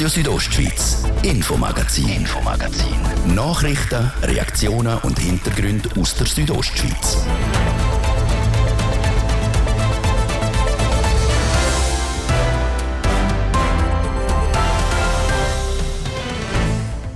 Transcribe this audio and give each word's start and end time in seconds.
Radio 0.00 0.08
Südostschweiz, 0.08 1.04
Infomagazin, 1.24 2.08
Infomagazin. 2.08 3.34
Nachrichten, 3.34 4.10
Reaktionen 4.22 4.96
und 5.02 5.18
Hintergründe 5.18 5.90
aus 6.00 6.14
der 6.14 6.26
Südostschweiz. 6.26 7.22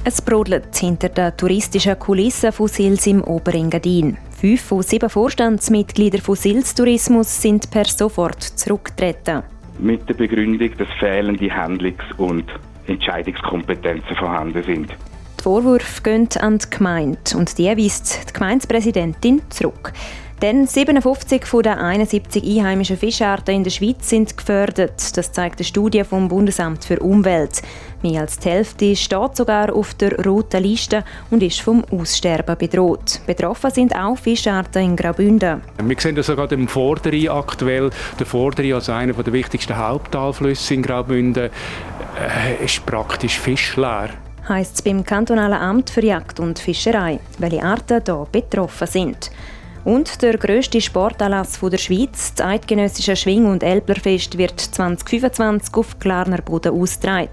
Es 0.04 0.20
brodelt 0.20 0.76
hinter 0.76 1.08
den 1.08 1.34
touristischen 1.38 1.98
Kulissen 1.98 2.52
von 2.52 2.68
Sils 2.68 3.06
im 3.06 3.24
Oberengadin. 3.24 4.18
Fünf 4.38 4.60
von 4.60 4.82
sieben 4.82 5.08
Vorstandsmitgliedern 5.08 6.20
von 6.20 6.36
Sils 6.36 6.74
Tourismus 6.74 7.40
sind 7.40 7.70
per 7.70 7.86
sofort 7.86 8.42
zurückgetreten. 8.42 9.42
Mit 9.78 10.06
der 10.06 10.14
Begründung, 10.14 10.76
dass 10.76 10.88
fehlende 11.00 11.50
Handlungs- 11.50 12.12
und 12.18 12.44
Entscheidungskompetenzen 12.86 14.16
vorhanden 14.16 14.62
sind. 14.62 14.90
Die 15.38 15.42
Vorwürfe 15.42 16.02
gehen 16.02 16.28
an 16.40 16.58
die 16.58 16.70
Gemeinde 16.70 17.18
und 17.36 17.58
die 17.58 17.66
weist 17.66 18.30
die 18.30 18.32
Gemeindepräsidentin 18.32 19.42
zurück. 19.50 19.92
Denn 20.42 20.66
57 20.66 21.46
von 21.46 21.62
den 21.62 21.78
71 21.78 22.44
einheimischen 22.44 22.96
Fischarten 22.96 23.54
in 23.54 23.64
der 23.64 23.70
Schweiz 23.70 24.08
sind 24.10 24.36
gefördert. 24.36 25.16
Das 25.16 25.32
zeigt 25.32 25.58
eine 25.58 25.64
Studie 25.64 26.04
vom 26.04 26.28
Bundesamt 26.28 26.84
für 26.84 26.98
Umwelt. 26.98 27.62
Mehr 28.02 28.22
als 28.22 28.38
die 28.38 28.50
Hälfte 28.50 28.96
steht 28.96 29.36
sogar 29.36 29.74
auf 29.74 29.94
der 29.94 30.22
roten 30.24 30.62
Liste 30.62 31.04
und 31.30 31.42
ist 31.42 31.62
vom 31.62 31.84
Aussterben 31.90 32.58
bedroht. 32.58 33.20
Betroffen 33.26 33.70
sind 33.70 33.96
auch 33.96 34.18
Fischarten 34.18 34.82
in 34.82 34.96
Graubünden. 34.96 35.62
Wir 35.82 35.96
sehen 35.98 36.16
das 36.16 36.26
sogar 36.26 36.50
im 36.52 36.68
Vorderi 36.68 37.28
aktuell. 37.28 37.88
Der 38.18 38.26
Vorderi 38.26 38.74
als 38.74 38.90
einer 38.90 39.14
der 39.14 39.32
wichtigsten 39.32 39.78
Haupttalflüsse 39.78 40.74
in 40.74 40.82
Graubünden 40.82 41.48
äh, 42.18 42.64
ist 42.64 42.84
praktisch 42.86 43.38
fischleer 43.38 44.10
heisst 44.48 44.76
es 44.76 44.82
beim 44.82 45.04
kantonalen 45.04 45.58
Amt 45.58 45.90
für 45.90 46.04
Jagd 46.04 46.40
und 46.40 46.58
Fischerei, 46.58 47.20
welche 47.38 47.62
Arten 47.62 48.02
hier 48.04 48.26
betroffen 48.30 48.86
sind. 48.86 49.30
Und 49.84 50.22
der 50.22 50.38
grösste 50.38 50.80
Sportanlass 50.80 51.60
der 51.60 51.76
Schweiz, 51.76 52.32
das 52.34 52.46
eidgenössische 52.46 53.16
Schwing- 53.16 53.44
und 53.44 53.62
Elblerfest, 53.62 54.38
wird 54.38 54.58
2025 54.58 55.74
auf 55.74 55.98
Klarner 55.98 56.40
Boden 56.40 56.72
ausgetragen. 56.72 57.28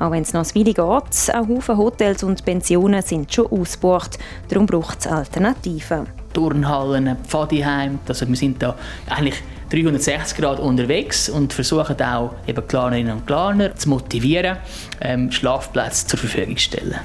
Auch 0.00 0.10
wenn 0.10 0.22
es 0.22 0.32
noch 0.32 0.44
ein 0.44 0.54
Weile 0.54 0.74
geht, 0.74 1.34
ein 1.34 1.48
Haufen 1.48 1.76
Hotels 1.76 2.24
und 2.24 2.44
Pensionen 2.44 3.02
sind 3.02 3.32
schon 3.32 3.46
ausgebucht. 3.46 4.18
Darum 4.48 4.66
braucht 4.66 5.00
es 5.00 5.06
Alternativen. 5.06 6.08
Turnhallen, 6.32 7.16
Pfadiheim, 7.24 8.00
also 8.08 8.26
wir 8.26 8.36
sind 8.36 8.60
da 8.60 8.74
eigentlich 9.08 9.40
360 9.72 10.36
Grad 10.36 10.60
unterwegs 10.60 11.30
und 11.30 11.52
versuchen 11.52 12.00
auch 12.02 12.34
eben 12.46 12.66
Klarnerinnen 12.66 13.16
und 13.16 13.26
Klarner 13.26 13.74
zu 13.74 13.88
motivieren, 13.88 14.58
ähm, 15.00 15.32
Schlafplätze 15.32 16.06
zur 16.06 16.18
Verfügung 16.18 16.56
zu 16.56 16.64
stellen. 16.64 16.96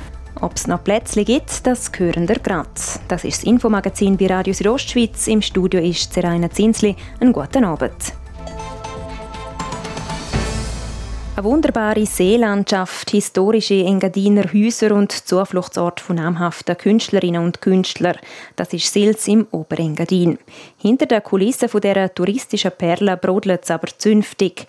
Ob 0.42 0.56
es 0.56 0.68
noch 0.68 0.84
Plätzchen 0.84 1.26
gibt, 1.26 1.66
das 1.66 1.90
hören 1.98 2.28
wir 2.28 2.40
gerade. 2.40 2.70
Das 3.08 3.24
ist 3.24 3.42
das 3.42 3.44
Infomagazin 3.44 4.18
bei 4.18 4.28
Radio 4.28 4.54
Südostschweiz. 4.54 5.28
Im 5.28 5.42
Studio 5.42 5.80
ist 5.80 6.14
Seraina 6.14 6.50
Zinsli. 6.50 6.96
Einen 7.20 7.34
guten 7.34 7.64
Abend. 7.64 8.14
Eine 11.38 11.44
wunderbare 11.44 12.04
Seelandschaft, 12.04 13.12
historische 13.12 13.76
Engadiner 13.76 14.52
Häuser 14.52 14.92
und 14.96 15.12
Zufluchtsort 15.12 16.00
von 16.00 16.16
namhaften 16.16 16.76
Künstlerinnen 16.76 17.44
und 17.44 17.62
Künstlern. 17.62 18.18
Das 18.56 18.74
ist 18.74 18.92
Sils 18.92 19.28
im 19.28 19.46
Oberengadin. 19.52 20.40
Hinter 20.80 21.06
der 21.06 21.22
Kulisse 21.22 21.68
dieser 21.68 22.12
touristischen 22.12 22.72
Perle 22.76 23.18
brodelt 23.18 23.66
es 23.66 23.70
aber 23.70 23.88
zünftig. 24.00 24.66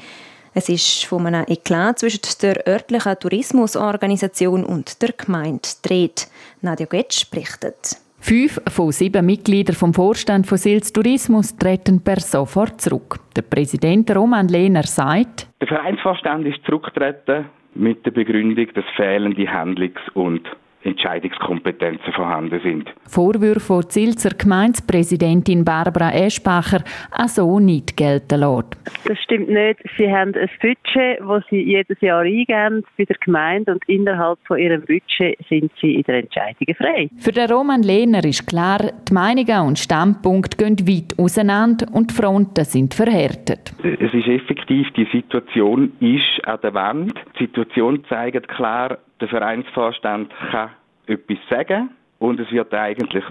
Es 0.52 0.68
ist 0.68 1.06
von 1.06 1.26
einem 1.26 1.46
Eklat 1.48 2.00
zwischen 2.00 2.20
der 2.42 2.68
örtlichen 2.68 3.18
Tourismusorganisation 3.18 4.62
und 4.62 5.00
der 5.00 5.12
Gemeinde 5.12 5.66
dreht. 5.80 6.28
Nadja 6.60 6.84
Getsch 6.84 7.30
berichtet. 7.30 7.96
Fünf 8.20 8.60
von 8.68 8.92
sieben 8.92 9.24
Mitgliedern 9.24 9.76
vom 9.76 9.94
Vorstand 9.94 10.46
von 10.46 10.58
Sils 10.58 10.92
Tourismus 10.92 11.56
treten 11.56 12.02
per 12.02 12.20
sofort 12.20 12.80
zurück. 12.80 13.16
Der 13.36 13.42
Präsident 13.42 14.14
Roman 14.14 14.48
Lehner 14.48 14.82
sagt, 14.82 15.48
Der 15.60 15.68
Vereinsvorstand 15.68 16.46
ist 16.46 16.62
zurückgetreten 16.64 17.46
mit 17.74 18.04
der 18.04 18.10
Begründung, 18.10 18.66
dass 18.74 18.84
fehlende 18.96 19.46
Handlungs- 19.50 20.08
und 20.14 20.42
Entscheidungskompetenzen 20.82 22.12
vorhanden 22.12 22.60
sind. 22.62 22.90
Vorwürfe, 23.06 23.80
die 23.84 23.88
Zilzer 23.88 24.30
Gemeindepräsidentin 24.30 25.64
Barbara 25.64 26.12
Eschbacher 26.12 26.82
auch 27.12 27.28
so 27.28 27.58
nicht 27.58 27.96
gelten 27.96 28.40
lässt. 28.40 28.76
Das 29.04 29.18
stimmt 29.18 29.48
nicht. 29.48 29.80
Sie 29.96 30.10
haben 30.10 30.34
ein 30.34 30.50
Budget, 30.60 31.20
das 31.20 31.44
sie 31.50 31.62
jedes 31.62 32.00
Jahr 32.00 32.22
eingeben 32.22 32.84
bei 32.96 33.04
der 33.04 33.16
Gemeinde 33.24 33.72
und 33.72 33.88
innerhalb 33.88 34.38
von 34.46 34.58
ihrem 34.58 34.82
Budget 34.82 35.38
sind 35.48 35.72
sie 35.80 35.96
in 35.96 36.02
der 36.02 36.20
Entscheidung 36.20 36.74
frei. 36.76 37.08
Für 37.18 37.32
den 37.32 37.50
Roman 37.50 37.82
Lehner 37.82 38.24
ist 38.24 38.46
klar, 38.46 38.78
die 39.08 39.12
Meinungen 39.12 39.66
und 39.66 39.78
Standpunkte 39.78 40.56
gehen 40.56 40.88
weit 40.88 41.18
auseinander 41.18 41.86
und 41.92 42.10
die 42.10 42.14
Fronten 42.14 42.64
sind 42.64 42.94
verhärtet. 42.94 43.72
Es 43.82 44.12
ist 44.14 44.26
effektiv, 44.26 44.86
die 44.96 45.08
Situation 45.12 45.92
ist 46.00 46.44
an 46.44 46.58
der 46.62 46.74
Wand. 46.74 47.14
Die 47.38 47.44
Situation 47.44 48.04
zeigt 48.08 48.48
klar, 48.48 48.98
der 49.20 49.28
Vereinsvorstand 49.28 50.32
kann 50.50 50.70
etwas 51.06 51.38
sagen 51.50 51.90
und 52.18 52.40
es 52.40 52.50
wird 52.50 52.74
eigentlich 52.74 53.24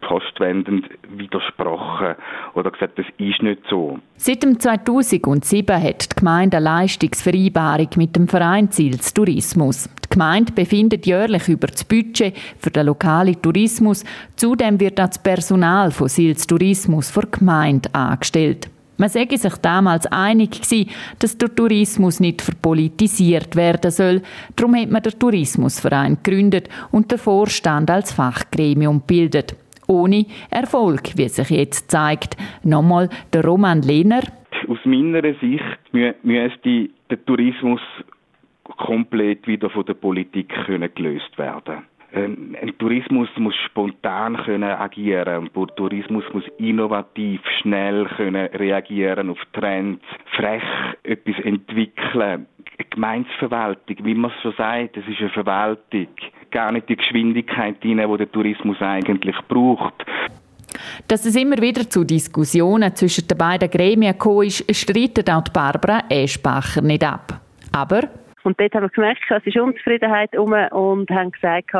postwendend 0.00 0.88
widersprochen 1.08 2.16
oder 2.54 2.70
gesagt, 2.70 2.98
das 2.98 3.06
ist 3.18 3.42
nicht 3.42 3.62
so. 3.70 4.00
Seit 4.16 4.42
dem 4.42 4.58
2007 4.58 5.82
hat 5.82 6.10
die 6.10 6.16
Gemeinde 6.16 6.56
eine 6.56 6.64
Leistungsvereinbarung 6.64 7.88
mit 7.96 8.16
dem 8.16 8.26
Verein 8.26 8.70
Zils 8.72 9.14
Tourismus. 9.14 9.88
Die 10.04 10.08
Gemeinde 10.10 10.52
befindet 10.52 11.06
jährlich 11.06 11.48
über 11.48 11.68
das 11.68 11.84
Budget 11.84 12.36
für 12.58 12.70
den 12.70 12.86
lokalen 12.86 13.40
Tourismus. 13.40 14.04
Zudem 14.34 14.80
wird 14.80 14.98
das 14.98 15.22
Personal 15.22 15.92
von 15.92 16.08
Sils 16.08 16.46
Tourismus 16.46 17.10
vor 17.10 17.24
Gemeinde 17.30 17.88
angestellt. 17.94 18.68
Man 18.96 19.08
sei 19.08 19.26
sich 19.30 19.56
damals 19.56 20.06
einig 20.06 20.62
gewesen, 20.62 20.90
dass 21.18 21.36
der 21.36 21.54
Tourismus 21.54 22.20
nicht 22.20 22.42
verpolitisiert 22.42 23.56
werden 23.56 23.90
soll. 23.90 24.22
Darum 24.54 24.76
hat 24.76 24.90
man 24.90 25.02
den 25.02 25.18
Tourismusverein 25.18 26.18
gegründet 26.22 26.68
und 26.92 27.10
den 27.10 27.18
Vorstand 27.18 27.90
als 27.90 28.12
Fachgremium 28.12 29.02
bildet. 29.06 29.56
Ohne 29.86 30.26
Erfolg, 30.50 31.16
wie 31.16 31.28
sich 31.28 31.50
jetzt 31.50 31.90
zeigt. 31.90 32.36
Nochmal 32.62 33.10
der 33.32 33.44
Roman 33.44 33.82
Lehner. 33.82 34.22
Aus 34.68 34.78
meiner 34.84 35.22
Sicht 35.22 36.22
müsste 36.22 36.88
der 37.10 37.24
Tourismus 37.26 37.80
komplett 38.64 39.46
wieder 39.46 39.68
von 39.70 39.84
der 39.84 39.94
Politik 39.94 40.48
können 40.66 40.88
gelöst 40.94 41.36
werden. 41.36 41.84
Ähm, 42.14 42.56
ein 42.60 42.78
Tourismus 42.78 43.28
muss 43.36 43.56
spontan 43.66 44.36
können 44.36 44.70
agieren. 44.70 45.50
Ein 45.54 45.66
Tourismus 45.76 46.24
muss 46.32 46.44
innovativ, 46.58 47.40
schnell 47.60 48.06
können 48.16 48.46
reagieren 48.54 49.30
auf 49.30 49.38
Trends, 49.52 50.02
frech 50.36 50.62
etwas 51.02 51.34
entwickeln. 51.44 52.46
Eine 52.76 52.88
Gemeinsverwaltung, 52.90 53.96
wie 54.04 54.14
man 54.14 54.30
es 54.30 54.42
so 54.42 54.52
sagt, 54.52 54.96
das 54.96 55.04
ist 55.08 55.20
eine 55.20 55.30
Verwaltung. 55.30 56.08
Gar 56.50 56.72
nicht 56.72 56.88
die 56.88 56.96
Geschwindigkeit 56.96 57.76
rein, 57.84 57.98
die 57.98 58.16
der 58.16 58.30
Tourismus 58.30 58.80
eigentlich 58.80 59.36
braucht. 59.48 60.04
Dass 61.08 61.24
es 61.24 61.36
immer 61.36 61.58
wieder 61.58 61.88
zu 61.88 62.04
Diskussionen 62.04 62.94
zwischen 62.94 63.26
den 63.26 63.38
beiden 63.38 63.70
Gremien 63.70 64.12
gekommen 64.12 64.46
ist, 64.46 64.64
streitet 64.74 65.30
auch 65.30 65.44
Barbara 65.52 66.04
Eschbacher 66.08 66.82
nicht 66.82 67.04
ab. 67.04 67.40
Aber 67.72 68.02
und 68.44 68.60
dort 68.60 68.74
haben 68.74 68.82
wir 68.82 68.90
gemerkt, 68.90 69.22
es 69.30 69.46
ist 69.46 69.56
Unzufriedenheit 69.56 70.36
um 70.36 70.52
und 70.52 71.10
haben 71.10 71.32
gesagt, 71.32 71.72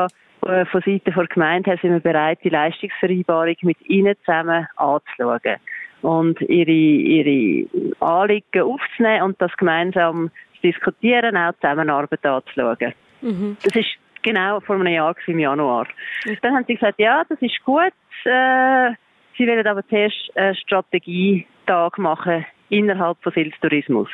äh, 0.45 0.65
von 0.65 0.81
Seiten 0.81 1.11
der 1.11 1.27
Gemeinde 1.27 1.71
her 1.71 1.79
sind 1.81 1.91
wir 1.91 1.99
bereit, 1.99 2.39
die 2.43 2.49
Leistungsvereinbarung 2.49 3.55
mit 3.61 3.77
ihnen 3.89 4.15
zusammen 4.23 4.67
anzuschauen 4.75 5.57
und 6.01 6.39
ihre, 6.41 6.71
ihre 6.71 7.67
Anliegen 7.99 8.61
aufzunehmen 8.61 9.23
und 9.23 9.41
das 9.41 9.55
gemeinsam 9.57 10.29
zu 10.55 10.61
diskutieren, 10.61 11.35
auch 11.35 11.53
Zusammenarbeit 11.55 12.25
anzuschauen. 12.25 12.93
Mhm. 13.21 13.57
Das 13.63 13.75
ist 13.75 13.97
genau 14.21 14.59
vor 14.59 14.75
einem 14.75 14.87
Jahr 14.87 15.15
im 15.25 15.39
Januar. 15.39 15.87
Mhm. 16.25 16.37
Dann 16.41 16.55
haben 16.55 16.65
sie 16.67 16.75
gesagt, 16.75 16.99
ja, 16.99 17.23
das 17.27 17.41
ist 17.41 17.63
gut. 17.63 17.93
Äh, 18.25 18.91
sie 19.37 19.47
wollen 19.47 19.65
aber 19.65 19.87
zuerst 19.87 20.31
einen 20.35 20.55
Strategietag 20.55 21.97
machen 21.97 22.45
innerhalb 22.69 23.17
von 23.21 23.33
Sils 23.33 23.55
Tourismus. 23.61 24.09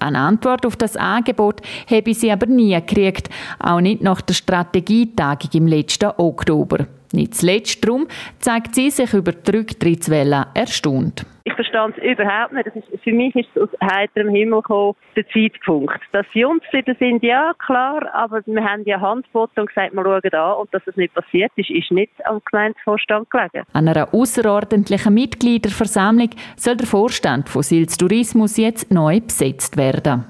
Eine 0.00 0.18
Antwort 0.18 0.64
auf 0.64 0.76
das 0.76 0.96
Angebot 0.96 1.60
habe 1.88 2.14
sie 2.14 2.32
aber 2.32 2.46
nie 2.46 2.74
gekriegt, 2.74 3.28
auch 3.58 3.80
nicht 3.80 4.02
nach 4.02 4.22
der 4.22 4.34
Strategietagung 4.34 5.50
im 5.52 5.66
letzten 5.66 6.10
Oktober. 6.16 6.86
Nicht 7.12 7.34
zuletzt 7.34 7.84
darum 7.84 8.06
zeigt 8.38 8.74
sie 8.74 8.90
sich 8.90 9.12
über 9.14 9.32
die 9.32 9.50
Rücktrittswelle 9.50 10.46
erstaunt. 10.54 11.26
Ich 11.44 11.54
verstand 11.54 11.96
es 11.98 12.04
überhaupt 12.04 12.52
nicht. 12.52 12.66
Ist, 12.66 13.02
für 13.02 13.12
mich 13.12 13.34
ist 13.34 13.48
es 13.54 13.62
aus 13.62 13.68
heiterem 13.82 14.28
Himmel 14.28 14.60
gekommen, 14.60 14.94
der 15.16 15.26
Zeitpunkt. 15.28 15.98
Dass 16.12 16.26
sie 16.32 16.44
unzufrieden 16.44 16.96
sind, 17.00 17.22
ja, 17.22 17.52
klar, 17.58 18.08
aber 18.14 18.42
wir 18.46 18.64
haben 18.64 18.84
ja 18.84 19.00
Handboten 19.00 19.60
und 19.60 19.66
gesagt, 19.66 19.92
wir 19.94 20.02
schauen 20.04 20.34
an 20.34 20.52
und 20.58 20.72
dass 20.74 20.82
das 20.84 20.96
nicht 20.96 21.14
passiert 21.14 21.50
ist, 21.56 21.70
ist 21.70 21.90
nicht 21.90 22.12
am 22.26 22.40
Gemeindevorstand 22.50 23.30
gelegen. 23.30 23.64
An 23.72 23.88
einer 23.88 24.12
außerordentlichen 24.14 25.12
Mitgliederversammlung 25.14 26.30
soll 26.56 26.76
der 26.76 26.86
Vorstand 26.86 27.48
von 27.48 27.62
Sils 27.62 27.96
Tourismus 27.96 28.56
jetzt 28.56 28.92
neu 28.92 29.20
besetzt 29.20 29.76
werden. 29.76 30.24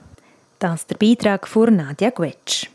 Das 0.58 0.82
ist 0.82 0.90
der 0.90 0.96
Beitrag 0.96 1.46
von 1.48 1.76
Nadja 1.76 2.10
Gwetsch. 2.10 2.68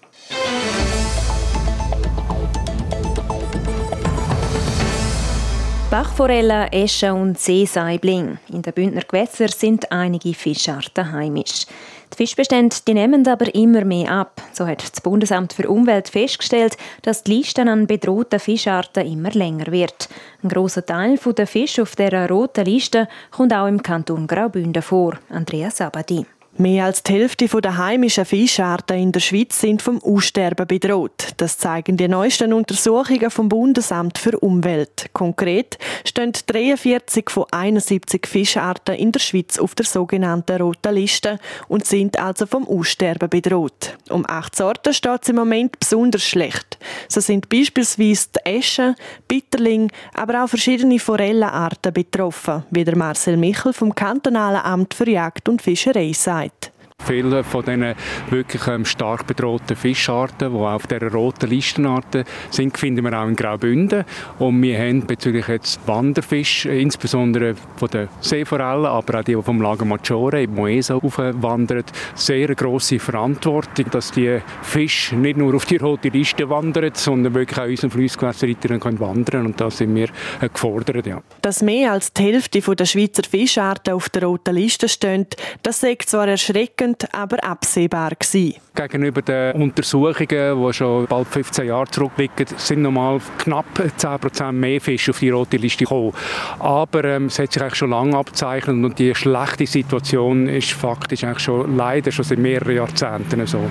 Bachforelle, 5.95 6.67
Esche 6.73 7.13
und 7.13 7.39
Seesaibling. 7.39 8.37
In 8.49 8.61
den 8.61 8.73
Bündner 8.73 9.03
Gewässern 9.07 9.47
sind 9.47 9.93
einige 9.93 10.33
Fischarten 10.33 11.13
heimisch. 11.13 11.67
Die 12.11 12.17
Fischbestände 12.17 12.75
die 12.85 12.93
nehmen 12.93 13.25
aber 13.25 13.55
immer 13.55 13.85
mehr 13.85 14.11
ab. 14.11 14.41
So 14.51 14.67
hat 14.67 14.83
das 14.83 14.99
Bundesamt 14.99 15.53
für 15.53 15.69
Umwelt 15.69 16.09
festgestellt, 16.09 16.75
dass 17.03 17.23
die 17.23 17.35
Liste 17.35 17.61
an 17.61 17.87
bedrohten 17.87 18.41
Fischarten 18.41 19.07
immer 19.07 19.31
länger 19.31 19.67
wird. 19.71 20.09
Ein 20.43 20.49
großer 20.49 20.85
Teil 20.85 21.17
der 21.17 21.47
Fische 21.47 21.83
auf 21.83 21.95
der 21.95 22.29
roten 22.29 22.65
Liste 22.65 23.07
kommt 23.31 23.53
auch 23.53 23.67
im 23.67 23.81
Kanton 23.81 24.27
Graubünden 24.27 24.81
vor. 24.81 25.17
Andreas 25.29 25.79
Abadi. 25.79 26.25
Mehr 26.57 26.85
als 26.85 27.03
die 27.03 27.11
Hälfte 27.11 27.47
der 27.47 27.77
heimischen 27.77 28.23
Fischarten 28.23 28.97
in 28.97 29.11
der 29.11 29.19
Schweiz 29.19 29.59
sind 29.59 29.81
vom 29.81 30.01
Aussterben 30.01 30.65
bedroht. 30.65 31.33
Das 31.35 31.57
zeigen 31.57 31.97
die 31.97 32.07
neuesten 32.07 32.53
Untersuchungen 32.53 33.29
vom 33.29 33.49
Bundesamt 33.49 34.17
für 34.17 34.39
Umwelt. 34.39 35.07
Konkret 35.11 35.77
stehen 36.05 36.31
43 36.31 37.29
von 37.29 37.43
71 37.51 38.25
Fischarten 38.25 38.95
in 38.95 39.11
der 39.11 39.19
Schweiz 39.19 39.59
auf 39.59 39.75
der 39.75 39.85
sogenannten 39.85 40.61
roten 40.61 40.95
Liste 40.95 41.39
und 41.67 41.85
sind 41.85 42.17
also 42.17 42.45
vom 42.45 42.65
Aussterben 42.65 43.29
bedroht. 43.29 43.97
Um 44.09 44.23
acht 44.25 44.55
Sorten 44.55 44.93
steht 44.93 45.23
es 45.23 45.29
im 45.29 45.35
Moment 45.35 45.77
besonders 45.77 46.23
schlecht. 46.23 46.77
So 47.09 47.19
sind 47.19 47.49
beispielsweise 47.49 48.27
die 48.33 48.45
Esche, 48.45 48.95
Bitterling, 49.27 49.91
aber 50.13 50.45
auch 50.45 50.47
verschiedene 50.47 50.99
Forellenarten 50.99 51.91
betroffen, 51.91 52.63
wie 52.71 52.85
der 52.85 52.95
Marcel 52.95 53.35
Michel 53.35 53.73
vom 53.73 53.93
Kantonalen 53.93 54.61
Amt 54.61 54.93
für 54.93 55.09
Jagd 55.09 55.49
und 55.49 55.61
Fischerei 55.61 56.13
sagt. 56.13 56.44
Night. 56.45 56.74
Viele 57.03 57.43
von 57.43 57.63
diesen 57.63 57.93
wirklich 58.31 58.65
ähm, 58.67 58.83
stark 58.83 59.27
bedrohten 59.27 59.75
Fischarten, 59.75 60.51
die 60.51 60.57
auf 60.57 60.87
der 60.87 61.11
roten 61.13 61.49
Listenarten 61.49 62.23
sind, 62.49 62.75
finden 62.75 63.03
wir 63.03 63.13
auch 63.13 63.27
in 63.27 63.35
Graubünden. 63.35 64.05
Und 64.39 64.61
wir 64.63 64.79
haben 64.79 65.05
bezüglich 65.05 65.47
jetzt 65.47 65.79
Wanderfisch, 65.85 66.65
äh, 66.65 66.81
insbesondere 66.81 67.53
von 67.75 67.89
den 67.89 68.07
Seeforellen, 68.21 68.87
aber 68.87 69.19
auch 69.19 69.23
die, 69.23 69.35
die 69.35 69.41
vom 69.41 69.61
Lago 69.61 69.85
Maggiore 69.85 70.43
in 70.43 70.55
Moesa 70.55 70.95
aufwandern, 70.95 71.83
sehr 72.15 72.55
grosse 72.55 72.97
Verantwortung, 72.97 73.85
dass 73.91 74.11
die 74.11 74.39
Fische 74.63 75.15
nicht 75.15 75.37
nur 75.37 75.53
auf 75.53 75.65
die 75.65 75.77
rote 75.77 76.09
Liste 76.09 76.49
wandern, 76.49 76.91
sondern 76.95 77.35
wirklich 77.35 77.59
auch 77.59 77.67
unseren 77.67 77.91
Flussgewässer 77.91 78.47
weiter 78.47 78.79
können 78.79 78.99
wandern 78.99 79.45
Und 79.45 79.61
da 79.61 79.69
sind 79.69 79.93
wir 79.93 80.07
äh, 80.41 80.49
gefordert. 80.49 81.05
Ja. 81.05 81.21
Dass 81.43 81.61
mehr 81.61 81.91
als 81.91 82.11
die 82.13 82.23
Hälfte 82.23 82.61
der 82.61 82.85
Schweizer 82.85 83.23
Fischarten 83.29 83.93
auf 83.93 84.09
der 84.09 84.23
roten 84.23 84.55
Liste 84.55 84.89
stehen, 84.89 85.27
das 85.61 85.81
sagt 85.81 86.09
zwar 86.09 86.27
erschreckend, 86.27 86.84
erschreckend, 86.85 87.13
aber 87.13 87.43
absehbar 87.43 88.11
gewesen. 88.11 88.55
Gegenüber 88.73 89.21
den 89.21 89.53
Untersuchungen, 89.61 90.27
die 90.67 90.73
schon 90.73 91.05
bald 91.07 91.27
15 91.27 91.67
Jahre 91.67 91.87
zurückliegen, 91.87 92.45
sind 92.57 92.81
nochmal 92.81 93.19
knapp 93.37 93.65
10% 93.97 94.51
mehr 94.51 94.81
Fische 94.81 95.11
auf 95.11 95.19
die 95.19 95.29
rote 95.29 95.57
Liste 95.57 95.85
gekommen. 95.85 96.13
Aber 96.59 97.03
ähm, 97.03 97.27
es 97.27 97.39
hat 97.39 97.53
sich 97.53 97.61
eigentlich 97.61 97.75
schon 97.75 97.91
lange 97.91 98.17
abzeichnet 98.17 98.75
und 98.75 98.99
die 98.99 99.15
schlechte 99.15 99.65
Situation 99.65 100.47
ist 100.47 100.71
faktisch 100.71 101.23
eigentlich 101.23 101.39
schon 101.39 101.77
leider 101.77 102.11
schon 102.11 102.25
seit 102.25 102.39
mehreren 102.39 102.75
Jahrzehnten 102.75 103.45
so. 103.47 103.61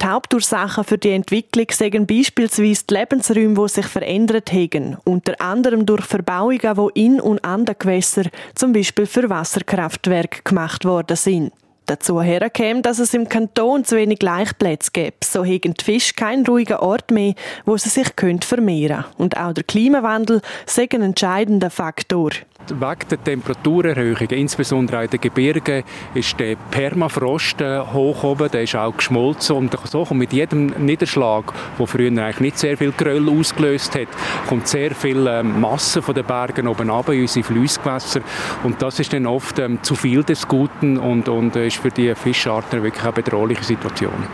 Die 0.00 0.06
Hauptursachen 0.06 0.84
für 0.84 0.98
die 0.98 1.12
Entwicklung 1.12 1.66
sind 1.70 2.06
beispielsweise 2.06 2.84
die 2.88 2.94
Lebensräume, 2.94 3.54
die 3.54 3.68
sich 3.68 3.86
verändert 3.86 4.52
haben, 4.52 4.98
unter 5.04 5.40
anderem 5.40 5.86
durch 5.86 6.04
Verbauungen, 6.04 6.60
die 6.60 7.04
in 7.06 7.18
und 7.18 7.42
an 7.42 7.64
den 7.64 7.76
Gewässern, 7.78 8.28
zum 8.54 8.74
Beispiel 8.74 9.06
für 9.06 9.30
Wasserkraftwerke, 9.30 10.42
gemacht 10.44 10.84
worden 10.84 11.16
sind. 11.16 11.52
Dazu 11.86 12.20
herkäme, 12.20 12.82
dass 12.82 12.98
es 12.98 13.14
im 13.14 13.28
Kanton 13.28 13.84
zu 13.84 13.96
wenig 13.96 14.18
Gleichplätze 14.18 14.90
gibt. 14.92 15.24
So 15.24 15.44
hegen 15.44 15.74
die 15.74 15.84
Fische 15.84 16.14
keinen 16.14 16.44
ruhigen 16.44 16.78
Ort 16.78 17.12
mehr, 17.12 17.34
wo 17.64 17.76
sie 17.76 17.88
sich 17.88 18.08
vermehren 18.16 19.02
können. 19.02 19.04
Und 19.18 19.36
auch 19.36 19.52
der 19.52 19.62
Klimawandel 19.62 20.40
ist 20.66 20.78
ein 20.80 21.02
entscheidender 21.02 21.70
Faktor. 21.70 22.30
Wegen 22.70 23.08
der 23.10 23.22
Temperaturerhöhung, 23.22 24.28
insbesondere 24.30 25.04
in 25.04 25.10
den 25.10 25.20
Gebirgen, 25.20 25.84
ist 26.14 26.38
der 26.40 26.56
Permafrost 26.70 27.60
äh, 27.60 27.80
hoch 27.80 28.24
oben, 28.24 28.50
der 28.50 28.62
ist 28.62 28.74
auch 28.74 28.96
geschmolzen 28.96 29.56
und 29.56 29.76
so 29.84 30.04
kommt 30.04 30.20
mit 30.20 30.32
jedem 30.32 30.66
Niederschlag, 30.84 31.52
der 31.78 31.86
früher 31.86 32.10
eigentlich 32.10 32.40
nicht 32.40 32.58
sehr 32.58 32.76
viel 32.76 32.92
Gröll 32.92 33.28
ausgelöst 33.28 33.94
hat, 33.94 34.08
kommt 34.48 34.68
sehr 34.68 34.94
viel 34.94 35.26
äh, 35.26 35.42
Masse 35.42 36.02
von 36.02 36.14
den 36.14 36.24
Bergen 36.24 36.68
oben 36.68 36.90
runter 36.90 37.12
in 37.12 37.22
unsere 37.22 37.44
Flussgewässer 37.44 38.20
und 38.64 38.80
das 38.82 38.98
ist 39.00 39.12
dann 39.12 39.26
oft 39.26 39.58
ähm, 39.58 39.82
zu 39.82 39.94
viel 39.94 40.24
des 40.24 40.48
Guten 40.48 40.98
und, 40.98 41.28
und 41.28 41.56
äh, 41.56 41.66
ist 41.66 41.76
für 41.76 41.90
die 41.90 42.14
Fischarten 42.14 42.82
wirklich 42.82 43.04
eine 43.04 43.12
bedrohliche 43.12 43.64
Situation. 43.64 44.26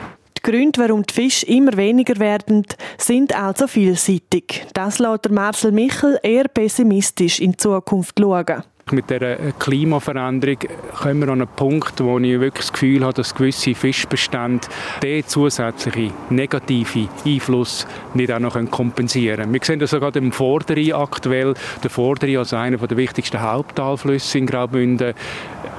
Die 0.45 0.51
Gründe, 0.51 0.81
warum 0.81 1.05
die 1.05 1.15
Fische 1.15 1.47
immer 1.47 1.77
weniger 1.77 2.19
werden, 2.19 2.67
sind 2.99 3.33
also 3.33 3.69
vielseitig. 3.69 4.67
Das 4.75 4.99
lässt 4.99 5.31
Marcel 5.31 5.71
Michel 5.71 6.19
eher 6.21 6.49
pessimistisch 6.49 7.39
in 7.39 7.53
die 7.53 7.59
Zukunft 7.59 8.19
schauen. 8.19 8.65
Mit 8.91 9.09
der 9.09 9.53
Klimaveränderung 9.61 10.59
kommen 11.01 11.21
wir 11.21 11.29
an 11.29 11.43
einen 11.43 11.49
Punkt, 11.55 12.03
wo 12.03 12.19
ich 12.19 12.41
wirklich 12.41 12.67
das 12.67 12.73
Gefühl 12.73 13.05
habe, 13.05 13.15
dass 13.15 13.35
gewisse 13.35 13.77
Fischbestände 13.77 14.67
den 15.01 15.25
zusätzlichen 15.25 16.13
negativen 16.31 17.09
Einfluss 17.25 17.87
nicht 18.15 18.33
auch 18.33 18.41
noch 18.41 18.59
kompensieren 18.71 19.43
können. 19.43 19.53
Wir 19.55 19.61
sehen 19.63 19.79
das 19.79 19.91
sogar 19.91 20.15
im 20.17 20.33
Vorderi 20.33 20.93
aktuell. 20.93 21.55
Der 21.85 21.91
Vorderi 21.91 22.37
als 22.37 22.53
einer 22.53 22.79
der 22.79 22.97
wichtigsten 22.97 23.41
Haupttalflüsse 23.41 24.39
in 24.39 24.47
Graubünden 24.47 25.15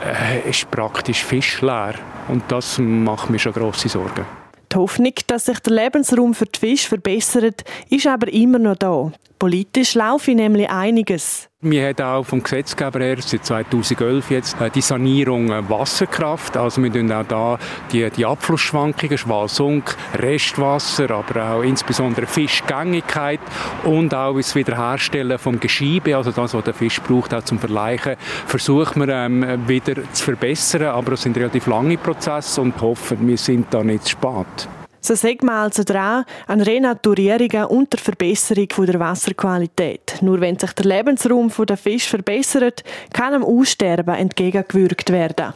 äh, 0.06 0.50
ist 0.50 0.72
praktisch 0.72 1.26
fischleer. 1.26 1.96
Und 2.30 2.44
das 2.48 2.80
macht 2.80 3.30
mir 3.30 3.40
schon 3.40 3.52
grosse 3.52 3.90
Sorgen. 3.90 4.43
Die 4.74 4.80
Hoffnung, 4.80 5.14
dass 5.28 5.46
sich 5.46 5.60
der 5.60 5.74
Lebensraum 5.74 6.34
für 6.34 6.48
die 6.48 6.60
Fische 6.60 6.90
verbessert, 6.90 7.64
ist 7.92 8.08
aber 8.08 8.32
immer 8.34 8.58
noch 8.58 8.76
da. 8.76 9.12
Politisch 9.38 9.94
laufe 9.94 10.34
nämlich 10.34 10.68
einiges. 10.68 11.48
Wir 11.66 11.88
haben 11.88 12.02
auch 12.06 12.26
vom 12.26 12.44
Gesetzgeber 12.44 13.00
her 13.00 13.16
seit 13.22 13.46
2011 13.46 14.32
jetzt 14.32 14.60
äh, 14.60 14.70
die 14.70 14.82
Sanierung 14.82 15.50
äh, 15.50 15.70
Wasserkraft. 15.70 16.58
Also 16.58 16.84
wir 16.84 16.92
tun 16.92 17.10
auch 17.10 17.24
da 17.26 17.58
die, 17.90 18.10
die 18.10 18.26
Abflussschwankungen, 18.26 19.18
Schwalsunk, 19.18 19.96
Restwasser, 20.14 21.10
aber 21.12 21.54
auch 21.54 21.62
insbesondere 21.62 22.26
Fischgängigkeit 22.26 23.40
und 23.86 24.14
auch 24.14 24.36
das 24.36 24.56
Wiederherstellen 24.56 25.40
vom 25.40 25.58
Geschiebe, 25.58 26.18
also 26.18 26.32
das, 26.32 26.54
was 26.54 26.64
der 26.66 26.74
Fisch 26.74 27.00
braucht, 27.00 27.34
auch 27.34 27.44
zum 27.44 27.60
Verleichen, 27.60 28.18
versuchen 28.46 29.08
wir 29.08 29.16
ähm, 29.16 29.66
wieder 29.66 29.94
zu 30.12 30.22
verbessern. 30.22 30.88
Aber 30.88 31.14
es 31.14 31.22
sind 31.22 31.38
relativ 31.38 31.68
lange 31.68 31.98
Prozesse 31.98 32.60
und 32.60 32.82
hoffen, 32.82 33.26
wir 33.26 33.38
sind 33.38 33.74
da 33.74 33.86
nicht 33.86 34.04
zu 34.04 34.10
spät. 34.10 34.68
So 35.06 35.16
sagt 35.16 35.44
man 35.44 35.56
also 35.56 35.84
dran 35.84 36.24
an 36.48 36.62
Renaturierungen 36.62 37.66
und 37.66 37.92
der 37.92 38.00
Verbesserung 38.00 38.70
der 38.86 39.00
Wasserqualität. 39.02 40.20
Nur 40.22 40.40
wenn 40.40 40.58
sich 40.58 40.72
der 40.72 40.86
Lebensraum 40.86 41.52
der 41.68 41.76
Fisch 41.76 42.08
verbessert, 42.08 42.86
kann 43.12 43.34
dem 43.34 43.44
Aussterben 43.44 44.16
entgegengewirkt 44.16 45.12
werden. 45.12 45.54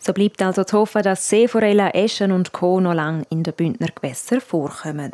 So 0.00 0.14
bleibt 0.14 0.40
also 0.40 0.64
zu 0.64 0.78
hoffen, 0.78 1.02
dass 1.02 1.28
Seeforellen, 1.28 1.90
Eschen 1.90 2.32
und 2.32 2.52
Co. 2.52 2.80
noch 2.80 2.94
lange 2.94 3.24
in 3.28 3.42
den 3.42 3.52
Bündner 3.52 3.88
Gewässern 3.94 4.40
vorkommen. 4.40 5.12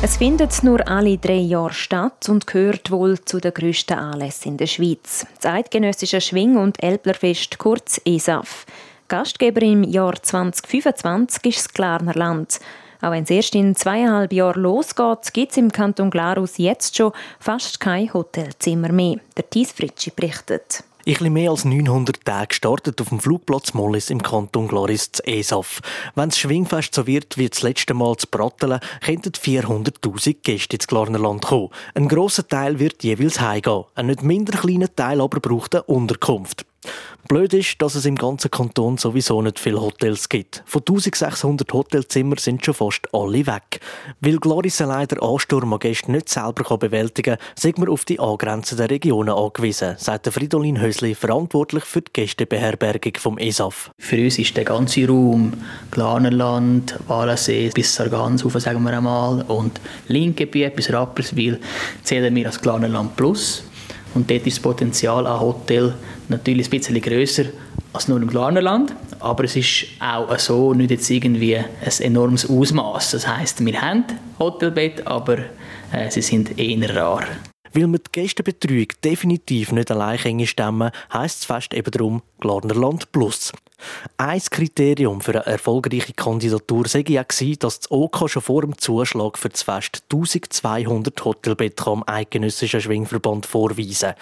Es 0.00 0.16
findet 0.16 0.62
nur 0.62 0.86
alle 0.86 1.18
drei 1.18 1.38
Jahre 1.38 1.72
statt 1.72 2.28
und 2.28 2.46
gehört 2.46 2.92
wohl 2.92 3.18
zu 3.24 3.40
den 3.40 3.52
grössten 3.52 3.98
Anlässen 3.98 4.52
in 4.52 4.56
der 4.56 4.68
Schweiz. 4.68 5.26
Das 5.40 6.24
Schwing- 6.24 6.56
und 6.56 6.80
Elblerfest, 6.80 7.58
kurz 7.58 8.00
ESAF. 8.04 8.64
Gastgeber 9.08 9.60
im 9.62 9.82
Jahr 9.82 10.14
2025 10.14 11.46
ist 11.46 11.64
das 11.64 11.74
Glarner 11.74 12.14
Land. 12.14 12.60
Auch 13.00 13.10
wenn 13.10 13.24
es 13.24 13.30
erst 13.30 13.56
in 13.56 13.74
zweieinhalb 13.74 14.32
Jahren 14.32 14.62
losgeht, 14.62 15.32
gibt 15.32 15.50
es 15.50 15.58
im 15.58 15.72
Kanton 15.72 16.10
Glarus 16.10 16.58
jetzt 16.58 16.96
schon 16.96 17.10
fast 17.40 17.80
kein 17.80 18.14
Hotelzimmer 18.14 18.92
mehr. 18.92 19.18
Der 19.36 19.50
Thies 19.50 19.72
Fritschi 19.72 20.12
berichtet. 20.14 20.84
Ich 21.08 21.20
bin 21.20 21.32
mehr 21.32 21.52
als 21.52 21.64
900 21.64 22.22
Tage 22.22 22.48
gestartet 22.48 23.00
auf 23.00 23.08
dem 23.08 23.18
Flugplatz 23.18 23.72
Mollis 23.72 24.10
im 24.10 24.22
Kanton 24.22 24.68
Gloris 24.68 25.10
zu 25.10 25.26
ESAF. 25.26 25.80
Wenn 26.14 26.28
das 26.28 26.38
Schwingfest 26.38 26.94
so 26.94 27.06
wird 27.06 27.38
wie 27.38 27.48
das 27.48 27.62
letzte 27.62 27.94
Mal 27.94 28.14
zu 28.16 28.26
Brattelen, 28.26 28.78
könnten 29.02 29.32
400'000 29.32 30.36
Gäste 30.42 30.76
ins 30.76 30.86
Glarnerland 30.86 31.46
kommen. 31.46 31.70
Ein 31.94 32.08
grosser 32.08 32.46
Teil 32.46 32.78
wird 32.78 33.04
jeweils 33.04 33.40
heimgehen. 33.40 33.84
Ein 33.94 34.08
nicht 34.08 34.22
minder 34.22 34.58
kleiner 34.58 34.94
Teil 34.94 35.22
aber 35.22 35.40
braucht 35.40 35.76
eine 35.76 35.84
Unterkunft. 35.84 36.66
Blöd 37.28 37.52
ist, 37.52 37.82
dass 37.82 37.94
es 37.94 38.06
im 38.06 38.14
ganzen 38.14 38.50
Kanton 38.50 38.96
sowieso 38.96 39.42
nicht 39.42 39.58
viele 39.58 39.82
Hotels 39.82 40.30
gibt. 40.30 40.62
Von 40.64 40.80
1600 40.80 41.70
Hotelzimmern 41.74 42.38
sind 42.38 42.64
schon 42.64 42.72
fast 42.72 43.06
alle 43.12 43.46
weg. 43.46 43.80
Weil 44.22 44.38
Gloris 44.38 44.78
leider 44.80 45.22
Ansturm 45.22 45.74
an 45.74 45.78
Gäste 45.78 46.10
nicht 46.10 46.30
selber 46.30 46.78
bewältigen 46.78 47.36
kann, 47.36 47.46
sind 47.54 47.76
wir 47.76 47.90
auf 47.90 48.06
die 48.06 48.18
angrenzenden 48.18 48.86
Regionen 48.86 49.34
angewiesen, 49.34 49.96
sagt 49.98 50.26
Fridolin 50.28 50.80
Hösli, 50.80 51.14
verantwortlich 51.14 51.84
für 51.84 52.00
die 52.00 52.12
Gästebeherbergung 52.14 53.12
vom 53.18 53.36
ESAF. 53.36 53.90
Für 53.98 54.24
uns 54.24 54.38
ist 54.38 54.56
der 54.56 54.64
ganze 54.64 55.06
Raum 55.06 55.52
Glanerland, 55.90 56.98
Walensee 57.08 57.70
bis 57.74 57.94
Sarganshofen, 57.94 58.58
sagen 58.58 58.82
wir 58.84 58.96
einmal, 58.96 59.42
und 59.42 59.82
Linkgebiet 60.06 60.74
bis 60.74 60.90
Rapperswil 60.90 61.60
zählen 62.04 62.34
wir 62.34 62.46
als 62.46 62.58
Glanerland 62.58 63.16
Plus. 63.16 63.64
Und 64.14 64.30
dort 64.30 64.46
ist 64.46 64.56
das 64.56 64.62
Potenzial 64.62 65.26
an 65.26 65.40
Hotel 65.40 65.94
natürlich 66.28 66.66
ein 66.66 66.70
bisschen 66.70 67.00
grösser 67.00 67.44
als 67.92 68.08
nur 68.08 68.20
im 68.20 68.28
Glarnerland. 68.28 68.94
Aber 69.20 69.44
es 69.44 69.56
ist 69.56 69.86
auch 70.00 70.38
so 70.38 70.74
nicht 70.74 70.90
jetzt 70.90 71.10
irgendwie 71.10 71.56
ein 71.56 71.66
enormes 72.00 72.48
Ausmaß. 72.48 73.12
Das 73.12 73.26
heißt, 73.26 73.64
wir 73.64 73.80
haben 73.80 74.04
Hotelbett, 74.38 75.06
aber 75.06 75.38
äh, 75.92 76.10
sie 76.10 76.22
sind 76.22 76.58
eher 76.58 76.94
rar. 76.94 77.24
Weil 77.72 77.86
wir 77.86 77.98
die 77.98 78.10
Gästebetreuung 78.12 78.88
definitiv 79.04 79.72
nicht 79.72 79.90
allein 79.90 80.46
stemmen 80.46 80.90
heisst 81.12 81.40
es 81.40 81.44
fast 81.44 81.74
eben 81.74 81.90
darum 81.90 82.22
Glarnerland 82.40 83.12
Plus. 83.12 83.52
Ein 84.16 84.40
Kriterium 84.40 85.20
für 85.20 85.32
eine 85.32 85.46
erfolgreiche 85.46 86.12
Kandidatur 86.12 86.88
sei 86.88 87.04
ja 87.08 87.22
dass 87.22 87.80
das 87.80 87.90
OK 87.90 88.28
schon 88.28 88.42
vor 88.42 88.62
dem 88.62 88.76
Zuschlag 88.76 89.38
für 89.38 89.48
das 89.48 89.62
Fest 89.62 90.02
1200 90.10 91.24
Hotelbetten 91.24 91.86
am 91.86 92.04
Eidgenössischen 92.06 92.80
Schwingverband 92.80 93.46
vorweisen 93.46 94.14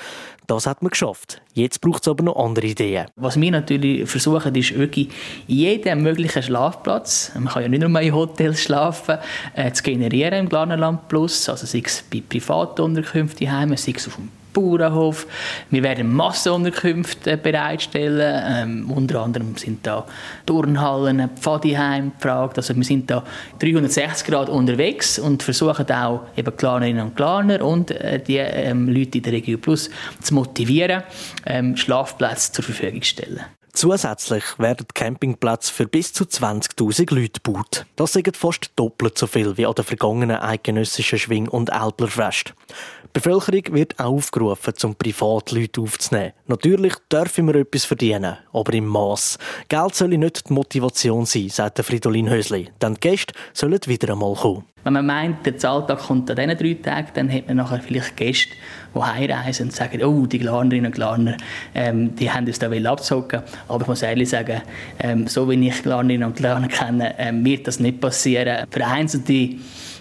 Das 0.46 0.66
hat 0.66 0.82
man 0.82 0.90
geschafft. 0.90 1.40
Jetzt 1.54 1.80
braucht 1.80 2.02
es 2.02 2.08
aber 2.08 2.24
noch 2.24 2.36
andere 2.36 2.66
Ideen. 2.66 3.06
Was 3.16 3.40
wir 3.40 3.50
natürlich 3.50 4.08
versuchen, 4.08 4.54
ist 4.54 4.76
wirklich 4.78 5.08
jeden 5.46 6.02
möglichen 6.02 6.42
Schlafplatz, 6.42 7.32
man 7.34 7.46
kann 7.46 7.62
ja 7.62 7.68
nicht 7.68 7.86
nur 7.86 8.00
in 8.00 8.14
Hotels 8.14 8.60
schlafen, 8.60 9.18
äh, 9.54 9.72
zu 9.72 9.82
generieren 9.82 10.34
im 10.34 10.48
Glarnerland 10.48 11.08
Plus, 11.08 11.48
also 11.48 11.66
sei 11.66 11.82
es 11.84 12.04
bei 12.10 12.22
privaten 12.26 12.82
Unterkünften, 12.82 13.46
sei 13.46 13.92
es 13.94 14.06
auf 14.06 14.16
dem 14.16 14.28
Bauernhof. 14.56 15.26
Wir 15.70 15.82
werden 15.82 16.14
Massenunterkünfte 16.14 17.36
bereitstellen. 17.36 18.42
Ähm, 18.46 18.90
unter 18.90 19.22
anderem 19.22 19.54
sind 19.56 19.86
da 19.86 20.06
Turnhallen, 20.46 21.28
Pfadiheim 21.38 22.12
gefragt. 22.16 22.56
Also 22.56 22.74
wir 22.74 22.84
sind 22.84 23.10
da 23.10 23.22
360 23.58 24.26
Grad 24.26 24.48
unterwegs 24.48 25.18
und 25.18 25.42
versuchen 25.42 25.90
auch 25.92 26.22
eben 26.36 26.56
Klarnerinnen 26.56 27.08
und 27.08 27.16
Klarner 27.16 27.62
und 27.62 27.90
äh, 27.90 28.18
die 28.18 28.38
ähm, 28.38 28.88
Leute 28.88 29.18
in 29.18 29.24
der 29.24 29.34
Region 29.34 29.60
Plus 29.60 29.90
zu 30.22 30.34
motivieren, 30.34 31.02
ähm, 31.44 31.76
Schlafplätze 31.76 32.52
zur 32.52 32.64
Verfügung 32.64 33.02
zu 33.02 33.08
stellen. 33.08 33.40
Zusätzlich 33.76 34.58
werden 34.58 34.86
Campingplätze 34.94 35.70
für 35.70 35.86
bis 35.86 36.10
zu 36.14 36.24
20.000 36.24 37.14
Leute 37.14 37.40
gebaut. 37.42 37.84
Das 37.96 38.14
sind 38.14 38.34
fast 38.34 38.70
doppelt 38.74 39.18
so 39.18 39.26
viel 39.26 39.58
wie 39.58 39.66
an 39.66 39.74
den 39.74 39.84
vergangenen 39.84 40.38
eidgenössischen 40.38 41.18
Schwing- 41.18 41.50
und 41.50 41.68
Elblerfest. 41.68 42.54
Die 43.02 43.20
Bevölkerung 43.20 43.74
wird 43.74 43.98
auch 43.98 44.14
aufgerufen, 44.14 44.74
zum 44.76 44.94
Privatleute 44.94 45.82
aufzunehmen. 45.82 46.32
Natürlich 46.46 46.94
dürfen 47.12 47.48
wir 47.48 47.56
etwas 47.56 47.84
verdienen, 47.84 48.38
aber 48.50 48.72
im 48.72 48.86
Maß. 48.86 49.38
Geld 49.68 49.94
soll 49.94 50.16
nicht 50.16 50.48
die 50.48 50.54
Motivation 50.54 51.26
sein, 51.26 51.50
sagt 51.50 51.78
Fridolin 51.78 52.30
Hösli. 52.30 52.70
Denn 52.80 52.94
die 52.94 53.00
Gäste 53.00 53.34
sollen 53.52 53.78
wieder 53.84 54.14
einmal 54.14 54.34
kommen. 54.36 54.64
Wenn 54.84 54.92
man 54.92 55.06
meint, 55.06 55.44
der 55.44 55.58
Zahltag 55.58 55.98
kommt 55.98 56.30
an 56.30 56.36
diesen 56.36 56.56
drei 56.56 56.74
Tagen, 56.74 57.08
dann 57.14 57.32
hat 57.32 57.48
man 57.48 57.56
nachher 57.56 57.80
vielleicht 57.80 58.16
Gäste, 58.16 58.54
die 58.96 59.02
heimreisen 59.02 59.66
und 59.66 59.72
sagen, 59.72 60.02
oh, 60.02 60.26
die 60.26 60.38
Glarnerinnen 60.38 60.86
und 60.86 60.94
Glarner, 60.94 61.36
ähm, 61.74 62.14
die 62.16 62.30
haben 62.30 62.46
uns 62.46 62.58
da 62.58 62.70
abzocken. 62.70 63.42
Aber 63.68 63.82
ich 63.82 63.88
muss 63.88 64.02
ehrlich 64.02 64.30
sagen, 64.30 64.62
ähm, 64.98 65.26
so 65.26 65.48
wie 65.48 65.68
ich 65.68 65.82
Glarnerinnen 65.82 66.26
und 66.28 66.36
Glarner 66.36 66.68
kenne, 66.68 67.14
ähm, 67.18 67.44
wird 67.44 67.66
das 67.66 67.80
nicht 67.80 68.00
passieren. 68.00 68.66
Vereinzelte 68.70 69.56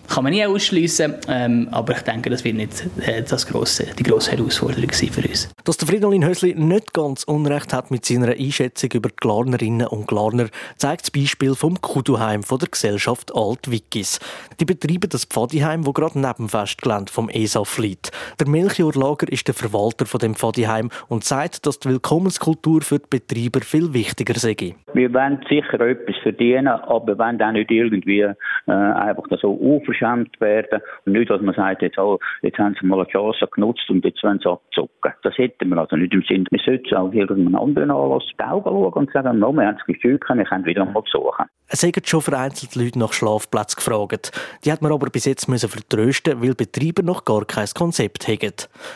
kann 0.07 0.23
man 0.23 0.33
nie 0.33 0.45
ausschließen, 0.45 1.15
ähm, 1.27 1.67
aber 1.71 1.93
ich 1.93 2.01
denke, 2.01 2.29
das 2.29 2.43
wird 2.43 2.55
nicht 2.55 2.85
äh, 3.05 3.23
das 3.23 3.47
grosse, 3.47 3.87
die 3.97 4.03
grosse 4.03 4.31
Herausforderung 4.31 4.91
sein 4.91 5.09
für 5.09 5.27
uns. 5.27 5.51
Dass 5.63 5.77
der 5.77 5.87
Fridolin 5.87 6.25
Hösli 6.25 6.53
nicht 6.55 6.93
ganz 6.93 7.23
Unrecht 7.23 7.73
hat 7.73 7.91
mit 7.91 8.05
seiner 8.05 8.29
Einschätzung 8.29 8.91
über 8.93 9.09
die 9.09 9.15
Glarnerinnen 9.17 9.87
und 9.87 10.07
Glarner, 10.07 10.47
zeigt 10.77 11.03
das 11.03 11.11
Beispiel 11.11 11.55
vom 11.55 11.79
Kuduheim 11.81 12.43
von 12.43 12.59
der 12.59 12.69
Gesellschaft 12.69 13.31
Alt 13.35 13.71
Wikis. 13.71 14.19
Die 14.59 14.65
betreiben 14.65 15.09
das 15.09 15.25
Pfadiheim, 15.25 15.85
wo 15.85 15.93
gerade 15.93 16.19
neben 16.19 16.49
Festgelände 16.49 17.11
vom 17.11 17.29
ESAF 17.29 17.77
liegt. 17.77 18.11
Der 18.39 18.47
Melchior 18.47 18.93
Lager 18.93 19.31
ist 19.31 19.47
der 19.47 19.55
Verwalter 19.55 20.05
von 20.05 20.19
dem 20.19 20.35
Pfadiheim 20.35 20.89
und 21.07 21.23
sagt, 21.23 21.65
dass 21.65 21.79
die 21.79 21.89
Willkommenskultur 21.89 22.81
für 22.81 22.99
die 22.99 23.19
Betreiber 23.19 23.61
viel 23.61 23.93
wichtiger 23.93 24.35
sei. 24.35 24.55
Wir 24.93 25.13
wollen 25.13 25.39
sicher 25.49 25.79
etwas 25.81 26.15
verdienen, 26.23 26.67
aber 26.67 27.07
wir 27.07 27.17
wollen 27.17 27.41
auch 27.41 27.51
nicht 27.51 27.71
irgendwie 27.71 28.21
äh, 28.21 28.33
einfach 28.71 29.23
so 29.41 29.51
unverschämt 29.95 30.39
werden 30.41 30.81
und 31.05 31.13
nicht, 31.13 31.29
dass 31.29 31.41
man 31.41 31.55
sagt, 31.55 31.81
jetzt, 31.81 31.97
oh, 31.97 32.19
jetzt 32.41 32.57
haben 32.57 32.75
sie 32.79 32.85
mal 32.85 32.99
eine 32.99 33.09
Chance 33.09 33.47
genutzt 33.53 33.89
und 33.89 34.03
jetzt 34.03 34.23
wollen 34.23 34.39
sie 34.39 34.49
abzocken. 34.49 35.13
Das 35.23 35.37
hätten 35.37 35.69
wir 35.69 35.77
also 35.77 35.95
nicht 35.95 36.13
im 36.13 36.23
Sinn. 36.23 36.45
Wir 36.51 36.59
sollten 36.65 36.95
auch 36.95 37.13
irgendeinen 37.13 37.55
anderen 37.55 37.91
Anlass 37.91 38.23
die 38.39 38.43
Augen 38.43 38.69
schauen 38.69 38.93
und 38.93 39.11
sagen, 39.11 39.39
no, 39.39 39.53
wir 39.53 39.67
haben 39.67 39.77
es 39.79 39.85
geschickt, 39.85 40.23
wir 40.27 40.45
können 40.45 40.65
wieder 40.65 40.85
mal 40.85 41.01
besuchen. 41.01 41.45
Es 41.67 41.81
haben 41.81 41.93
schon 42.03 42.21
vereinzelt 42.21 42.75
Leute 42.75 42.99
nach 42.99 43.11
Schlafplatz 43.11 43.75
gefragt. 43.75 44.31
Die 44.63 44.71
hat 44.71 44.83
man 44.83 44.91
aber 44.91 45.09
bis 45.09 45.25
jetzt 45.25 45.47
müssen 45.49 45.67
vertrösten, 45.67 46.39
weil 46.39 46.53
Betreiber 46.53 47.01
noch 47.01 47.25
gar 47.25 47.43
kein 47.43 47.67
Konzept 47.73 48.27
haben. 48.27 48.53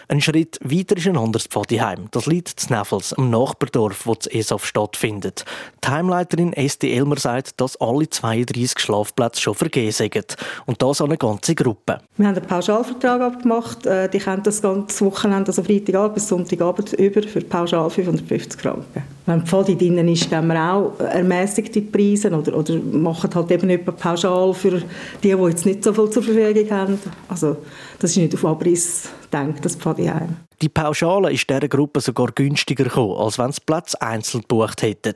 Ein 0.08 0.22
Schritt 0.22 0.60
weiter 0.62 0.96
ist 0.96 1.08
ein 1.08 1.18
anderes 1.18 1.48
Pfadiheim. 1.48 2.10
Das 2.12 2.28
liegt 2.28 2.70
in 2.70 2.78
Neffels, 2.78 3.14
am 3.14 3.32
Nachbardorf, 3.32 4.06
wo 4.06 4.14
das 4.14 4.28
ESAF 4.28 4.66
stattfindet. 4.66 5.46
Die 5.84 5.90
Heimleiterin 5.90 6.54
SD 6.54 6.94
Elmer 6.94 7.18
sagt, 7.18 7.60
dass 7.60 7.76
alle 7.82 8.08
32 8.08 8.78
Schlafplätze 8.78 9.42
schon 9.42 9.56
vergeben 9.56 9.92
sind. 9.92 10.38
Und 10.68 10.84
an 10.92 11.08
eine 11.08 11.18
ganze 11.18 11.56
Gruppe. 11.56 12.00
Wir 12.18 12.28
haben 12.28 12.36
einen 12.36 12.46
Pauschalvertrag 12.46 13.22
abgemacht. 13.22 13.86
Äh, 13.86 14.10
die 14.10 14.20
können 14.20 14.44
das 14.44 14.62
ganze 14.62 15.06
Wochenende, 15.06 15.50
also 15.50 15.64
Freitagabend 15.64 16.16
bis 16.16 16.28
Sonntagabend, 16.28 16.94
über 16.94 17.22
für 17.24 17.42
pauschal 17.42 17.90
550 17.90 18.62
Franken. 18.62 19.04
Wenn 19.30 19.46
Pfadi 19.46 19.78
drin 19.78 20.08
ist, 20.08 20.28
geben 20.28 20.48
wir 20.48 20.60
auch 20.60 21.00
ermäßigte 21.00 21.84
Preise 21.84 22.32
oder, 22.32 22.58
oder 22.58 22.80
machen 22.80 23.30
halt 23.36 23.52
eben 23.52 23.70
etwa 23.70 23.92
pauschal 23.92 24.56
für 24.56 24.82
die, 25.22 25.36
die 25.36 25.44
jetzt 25.44 25.68
nicht 25.68 25.84
so 25.84 25.94
viel 25.94 26.10
zur 26.10 26.24
Verfügung 26.24 26.72
haben. 26.72 27.00
Also 27.28 27.58
das 28.00 28.10
ist 28.10 28.18
nicht 28.18 28.34
auf 28.34 28.44
Abriss 28.44 29.08
gedacht, 29.22 29.64
das 29.64 29.76
Pfadiheim. 29.76 30.36
Die 30.64 30.70
Pauschale 30.70 31.32
ist 31.32 31.48
dieser 31.48 31.68
Gruppe 31.68 32.02
sogar 32.02 32.32
günstiger 32.32 32.86
gekommen, 32.86 33.18
als 33.18 33.38
wenn 33.38 33.52
sie 33.52 33.62
Platz 33.64 33.94
einzeln 33.94 34.42
gebucht 34.42 34.82
hätten. 34.82 35.14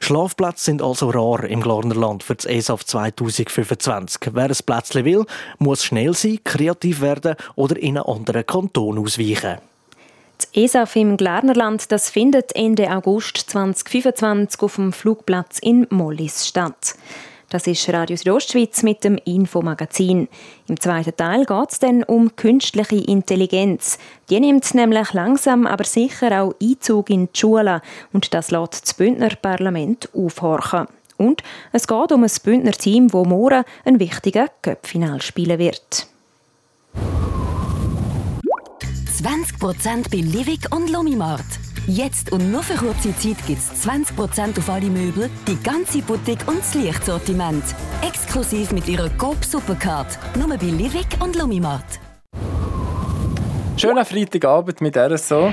Schlafplätze 0.00 0.64
sind 0.64 0.80
also 0.80 1.10
rar 1.10 1.44
im 1.44 1.60
Glarnerland 1.60 2.22
für 2.22 2.36
das 2.36 2.46
ESAF 2.46 2.86
2025. 2.86 4.32
Wer 4.32 4.44
ein 4.44 4.56
Plätzchen 4.64 5.04
will, 5.04 5.26
muss 5.58 5.84
schnell 5.84 6.14
sein, 6.14 6.38
kreativ 6.44 7.02
werden 7.02 7.36
oder 7.56 7.76
in 7.76 7.98
einen 7.98 8.06
anderen 8.06 8.46
Kanton 8.46 8.98
ausweichen. 8.98 9.58
Das 10.40 10.48
ESAF 10.54 10.96
im 10.96 11.18
Glarnerland 11.18 11.92
das 11.92 12.08
findet 12.08 12.56
Ende 12.56 12.90
August 12.90 13.36
2025 13.36 14.62
auf 14.62 14.76
dem 14.76 14.94
Flugplatz 14.94 15.58
in 15.58 15.86
Mollis 15.90 16.46
statt. 16.46 16.94
Das 17.50 17.66
ist 17.66 17.86
Radio 17.92 18.16
Südostschweiz 18.16 18.82
mit 18.82 19.04
dem 19.04 19.18
Infomagazin. 19.18 20.28
Im 20.66 20.80
zweiten 20.80 21.14
Teil 21.14 21.44
geht 21.44 21.72
es 21.72 21.78
dann 21.78 22.04
um 22.04 22.34
künstliche 22.36 22.96
Intelligenz. 22.96 23.98
Die 24.30 24.40
nimmt 24.40 24.72
nämlich 24.72 25.12
langsam 25.12 25.66
aber 25.66 25.84
sicher 25.84 26.42
auch 26.42 26.54
Einzug 26.62 27.10
in 27.10 27.26
die 27.30 27.38
Schulen 27.38 27.82
und 28.14 28.32
das 28.32 28.50
lässt 28.50 28.84
das 28.84 28.94
Bündner 28.94 29.36
Parlament 29.36 30.08
aufhorchen. 30.14 30.86
Und 31.18 31.42
es 31.72 31.86
geht 31.86 32.12
um 32.12 32.24
ein 32.24 32.30
Bündner 32.42 32.72
Team, 32.72 33.08
das 33.08 33.26
morgen 33.26 33.64
ein 33.84 34.00
wichtiger 34.00 34.46
Köpfinal 34.62 35.20
spielen 35.20 35.58
wird. 35.58 36.09
20% 39.20 40.10
bei 40.10 40.16
Livik 40.16 40.74
und 40.74 40.88
Lomimart. 40.88 41.44
Jetzt 41.86 42.32
und 42.32 42.50
nur 42.50 42.62
für 42.62 42.74
kurze 42.74 43.14
Zeit 43.18 43.36
gibt 43.46 43.58
es 43.58 43.86
20% 43.86 44.58
auf 44.58 44.70
alle 44.70 44.88
Möbel, 44.88 45.28
die 45.46 45.62
ganze 45.62 46.00
Boutique 46.00 46.48
und 46.48 46.60
das 46.60 46.74
Lichtsortiment. 46.74 47.62
Exklusiv 48.00 48.72
mit 48.72 48.88
ihrer 48.88 49.10
Coop 49.10 49.44
Supercard. 49.44 50.18
Nur 50.36 50.48
bei 50.48 50.64
Livik 50.64 51.18
und 51.22 51.36
Lomimart. 51.36 52.00
Schönen 53.76 54.06
Freitagabend 54.06 54.80
mit 54.80 54.96
RSO. 54.96 55.52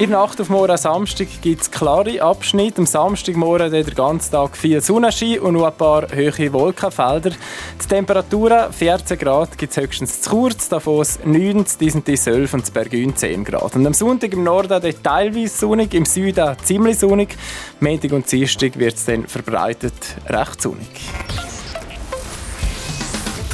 In 0.00 0.10
der 0.10 0.18
Nacht 0.18 0.40
auf 0.40 0.48
morgen 0.48 0.76
Samstag 0.76 1.28
gibt 1.40 1.62
es 1.62 1.70
klare 1.70 2.20
Abschnitte. 2.20 2.78
Am 2.80 2.86
Samstagmorgen 2.86 3.70
den 3.70 3.86
ganzen 3.94 4.32
Tag 4.32 4.56
viel 4.56 4.80
Sonnenschein 4.80 5.38
und 5.38 5.54
noch 5.54 5.66
ein 5.66 5.76
paar 5.76 6.08
hohe 6.12 6.52
Wolkenfelder. 6.52 7.30
Die 7.30 7.88
Temperaturen 7.88 8.72
14 8.72 9.16
Grad 9.16 9.56
gibt 9.56 9.70
es 9.70 9.76
höchstens 9.80 10.20
zu 10.20 10.30
kurz, 10.30 10.68
Davos 10.68 11.20
9, 11.24 11.64
die 11.78 11.90
sind 11.90 12.08
die 12.08 12.16
12 12.16 12.54
und 12.54 12.74
Bergün 12.74 13.14
10 13.14 13.44
Grad. 13.44 13.76
Und 13.76 13.86
am 13.86 13.94
Sonntag 13.94 14.32
im 14.32 14.42
Norden 14.42 14.82
teilweise 15.00 15.56
sonnig, 15.56 15.94
im 15.94 16.06
Süden 16.06 16.56
ziemlich 16.64 16.98
sonnig. 16.98 17.36
Montag 17.78 18.12
und 18.12 18.30
Dienstag 18.30 18.76
wird 18.76 18.96
es 18.96 19.04
dann 19.04 19.28
verbreitet 19.28 19.94
recht 20.28 20.60
sonnig. 20.60 20.88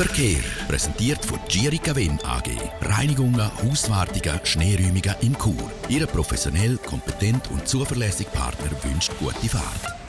Verkehr 0.00 0.40
präsentiert 0.66 1.23
von 1.26 1.38
Girica 1.47 1.95
Win 1.95 2.19
AG. 2.25 2.49
Reinigungen, 2.80 3.50
Hauswartungen, 3.62 4.40
Schneeräumungen 4.45 5.14
in 5.21 5.37
Chur. 5.37 5.71
Ihre 5.90 6.07
professionell, 6.07 6.78
kompetent 6.78 7.50
und 7.50 7.69
zuverlässige 7.69 8.30
Partner 8.30 8.71
wünscht 8.83 9.12
gute 9.19 9.47
Fahrt. 9.50 10.00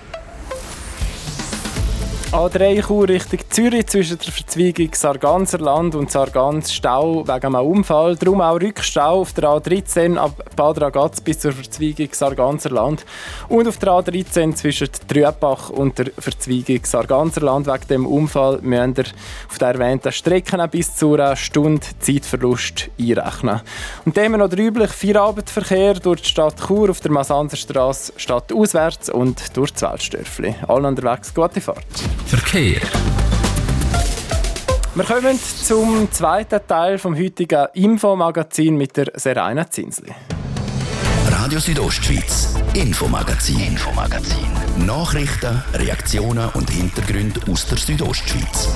A3 2.32 2.82
Chur 2.88 3.10
Richtung 3.10 3.40
Zürich 3.50 3.88
zwischen 3.88 4.18
der 4.18 4.32
Verzweigung 4.32 4.94
Sarganserland 4.94 5.96
und 5.96 6.10
Sargans 6.10 6.74
Stau 6.74 7.28
wegen 7.28 7.56
einem 7.56 7.68
Unfall. 7.68 8.16
Darum 8.16 8.40
auch 8.40 8.56
Rückstau 8.56 9.20
auf 9.20 9.34
der 9.34 9.50
A13 9.50 10.16
ab 10.16 10.32
Bad 10.56 10.80
Ragaz 10.80 11.20
bis 11.20 11.40
zur 11.40 11.52
Verzweigung 11.52 12.08
Sarganserland 12.14 13.06
und 13.50 13.68
auf 13.68 13.78
der 13.80 13.90
A13 13.90 14.56
zwischen 14.56 14.88
Trübach 15.10 15.72
und 15.72 16.00
der 16.00 16.06
Verzweigung 16.18 16.86
Sarganserland. 16.86 17.68
Wegen 17.68 17.88
dem 17.90 18.08
Unfall 18.08 18.60
müssen 18.62 18.96
wir 18.96 19.06
auf 19.50 19.58
der 19.58 19.68
erwähnten 19.68 20.14
Strecke 20.14 20.70
bis 20.70 20.96
zu 20.96 21.16
einer 21.16 21.36
Stunde 21.36 21.86
Zeitverlust 22.00 22.92
einrechnen. 22.98 23.60
Und 24.06 24.16
dann 24.16 24.24
haben 24.24 24.32
wir 24.32 24.38
noch 24.38 24.50
den 24.50 24.60
üblichen 24.60 24.94
Feierabendverkehr 24.94 25.96
durch 25.96 26.22
die 26.22 26.30
Stadt 26.30 26.66
Chur 26.66 26.92
auf 26.92 27.02
der 27.02 27.12
Masanderstraße 27.12 28.14
stadtauswärts 28.16 29.10
und 29.10 29.58
durch 29.58 29.74
das 29.74 29.82
Weltstörfli. 29.82 30.56
Allen 30.70 30.86
unterwegs, 30.86 31.34
gute 31.34 31.60
Fahrt. 31.60 31.86
Verkehr. 32.25 32.82
Wir 34.94 35.04
kommen 35.06 35.40
zum 35.63 36.12
zweiten 36.12 36.60
Teil 36.68 36.98
vom 36.98 37.16
heutigen 37.18 37.68
Infomagazin 37.74 38.75
mit 38.75 38.98
der 38.98 39.12
Seraina 39.16 39.70
Zinsli. 39.70 40.12
Radio 41.30 41.60
Südostschweiz, 41.60 42.56
Infomagazin, 42.74 43.60
Infomagazin. 43.60 44.86
Nachrichten, 44.86 45.63
Reaktionen 45.74 46.50
und 46.54 46.70
Hintergründe 46.70 47.40
aus 47.50 47.68
der 47.68 47.78
Südostschweiz. 47.78 48.70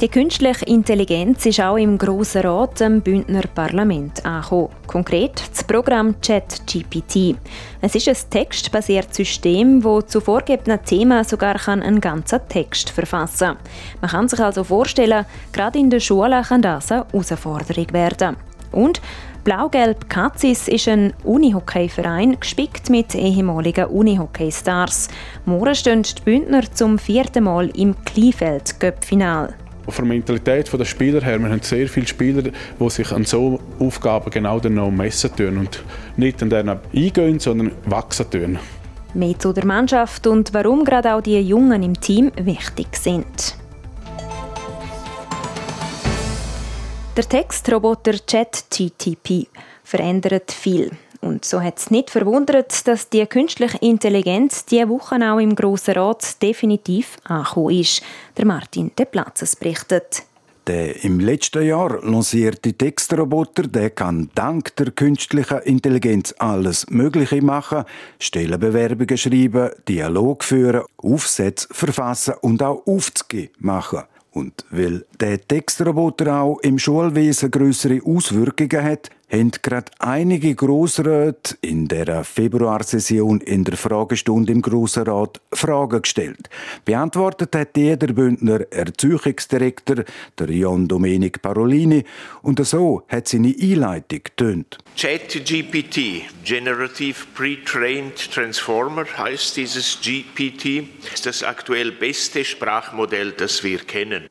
Die 0.00 0.08
künstliche 0.08 0.64
Intelligenz 0.64 1.44
ist 1.44 1.60
auch 1.60 1.76
im 1.76 1.98
Grossen 1.98 2.40
Rat 2.40 2.80
im 2.80 3.02
Bündner 3.02 3.42
Parlament 3.54 4.24
angekommen. 4.24 4.70
Konkret 4.86 5.42
das 5.50 5.62
Programm 5.62 6.14
ChatGPT. 6.22 7.36
Es 7.82 7.94
ist 7.94 8.08
ein 8.08 8.30
textbasiertes 8.30 9.18
System, 9.18 9.82
das 9.82 10.06
zu 10.06 10.22
vorgegebenen 10.22 10.82
Themen 10.86 11.22
sogar 11.24 11.56
einen 11.68 12.00
ganzen 12.00 12.40
Text 12.48 12.88
verfassen 12.88 13.48
kann. 13.48 13.56
Man 14.00 14.10
kann 14.10 14.28
sich 14.28 14.40
also 14.40 14.64
vorstellen, 14.64 15.26
gerade 15.52 15.78
in 15.78 15.90
der 15.90 16.00
Schule 16.00 16.40
kann 16.48 16.62
das 16.62 16.90
eine 16.90 17.04
Herausforderung 17.12 17.92
werden. 17.92 18.36
Und 18.72 19.02
Blau-Gelb 19.44 20.08
Katzis 20.08 20.68
ist 20.68 20.88
ein 20.88 21.12
Unihockey-Verein, 21.24 22.40
gespickt 22.40 22.88
mit 22.88 23.14
ehemaligen 23.14 23.84
Unihockey-Stars. 23.84 25.08
Morgen 25.44 25.74
stehen 25.74 26.04
die 26.04 26.22
Bündner 26.24 26.62
zum 26.72 26.98
vierten 26.98 27.44
Mal 27.44 27.68
im 27.76 27.94
Kleinfeld-Göpp-Final. 28.06 29.52
Von 29.88 30.04
der 30.04 30.14
Mentalität 30.14 30.72
der 30.72 30.84
Spieler 30.84 31.20
her, 31.22 31.38
wir 31.38 31.50
haben 31.50 31.62
sehr 31.62 31.88
viele 31.88 32.06
Spieler, 32.06 32.42
die 32.42 32.90
sich 32.90 33.10
an 33.12 33.24
so 33.24 33.60
Aufgaben 33.78 34.30
genau 34.30 34.60
dann 34.60 34.74
noch 34.74 34.90
messen 34.90 35.34
tun 35.34 35.58
und 35.58 35.82
nicht 36.16 36.42
an 36.42 36.50
denen 36.50 36.78
eingehen, 36.94 37.38
sondern 37.40 37.72
wachsen 37.86 38.30
tun. 38.30 38.58
Mehr 39.14 39.38
zu 39.38 39.52
der 39.52 39.66
Mannschaft 39.66 40.26
und 40.26 40.54
warum 40.54 40.84
gerade 40.84 41.14
auch 41.14 41.20
die 41.20 41.40
Jungen 41.40 41.82
im 41.82 42.00
Team 42.00 42.30
wichtig 42.36 42.96
sind. 42.96 43.56
Der 47.16 47.28
Textroboter 47.28 48.12
ChatGTP 48.24 49.48
verändert 49.82 50.52
viel. 50.52 50.92
Und 51.20 51.44
so 51.44 51.60
hat 51.60 51.78
es 51.78 51.90
nicht 51.90 52.10
verwundert, 52.10 52.86
dass 52.88 53.10
die 53.10 53.26
künstliche 53.26 53.78
Intelligenz 53.78 54.64
diese 54.64 54.88
Woche 54.88 55.16
auch 55.16 55.38
im 55.38 55.54
Grossen 55.54 55.94
Rat 55.94 56.42
definitiv 56.42 57.18
angekommen 57.24 57.78
ist. 57.78 58.02
Der 58.38 58.46
Martin 58.46 58.90
De 58.98 59.04
Platzes 59.04 59.54
berichtet. 59.54 60.24
Der 60.66 61.04
im 61.04 61.20
letzten 61.20 61.62
Jahr 61.62 62.02
lancierte 62.04 62.74
Textroboter 62.74 63.64
der 63.64 63.90
kann 63.90 64.30
dank 64.34 64.76
der 64.76 64.92
künstlichen 64.92 65.58
Intelligenz 65.60 66.34
alles 66.38 66.88
Mögliche 66.90 67.42
machen, 67.42 67.84
Stellenbewerbungen 68.18 69.16
schreiben, 69.16 69.70
Dialog 69.88 70.44
führen, 70.44 70.84
Aufsätze 70.98 71.66
verfassen 71.70 72.34
und 72.42 72.62
auch 72.62 72.86
aufzugehen 72.86 73.50
machen. 73.58 74.02
Und 74.32 74.64
weil 74.70 75.06
der 75.18 75.40
Textroboter 75.40 76.40
auch 76.40 76.60
im 76.60 76.78
Schulwesen 76.78 77.50
größere 77.50 78.00
Auswirkungen 78.04 78.84
hat, 78.84 79.10
haben 79.30 79.52
gerade 79.62 79.92
einige 79.98 80.54
Grossräte 80.54 81.56
in 81.60 81.86
der 81.86 82.24
Februarsession 82.24 83.40
in 83.40 83.64
der 83.64 83.76
Fragestunde 83.76 84.52
im 84.52 84.60
Grossen 84.60 85.04
Rat 85.04 85.40
Fragen 85.52 86.02
gestellt. 86.02 86.50
Beantwortet 86.84 87.54
hat 87.54 87.76
die 87.76 87.96
der 87.96 88.12
Bündner 88.12 88.60
Erziehungsdirektor, 88.70 90.04
der 90.38 90.50
Jan 90.50 90.88
Domenic 90.88 91.40
Parolini, 91.42 92.04
und 92.42 92.64
so 92.66 93.02
hat 93.08 93.28
seine 93.28 93.54
Einleitung 93.60 94.20
getönt. 94.24 94.78
ChatGPT, 94.96 96.24
Generative 96.44 97.16
Pre-Trained 97.34 98.32
Transformer, 98.32 99.04
heißt 99.16 99.56
dieses 99.56 99.98
GPT, 100.00 100.88
ist 101.14 101.26
das 101.26 101.42
aktuell 101.42 101.92
beste 101.92 102.44
Sprachmodell, 102.44 103.32
das 103.32 103.62
wir 103.62 103.78
kennen. 103.78 104.26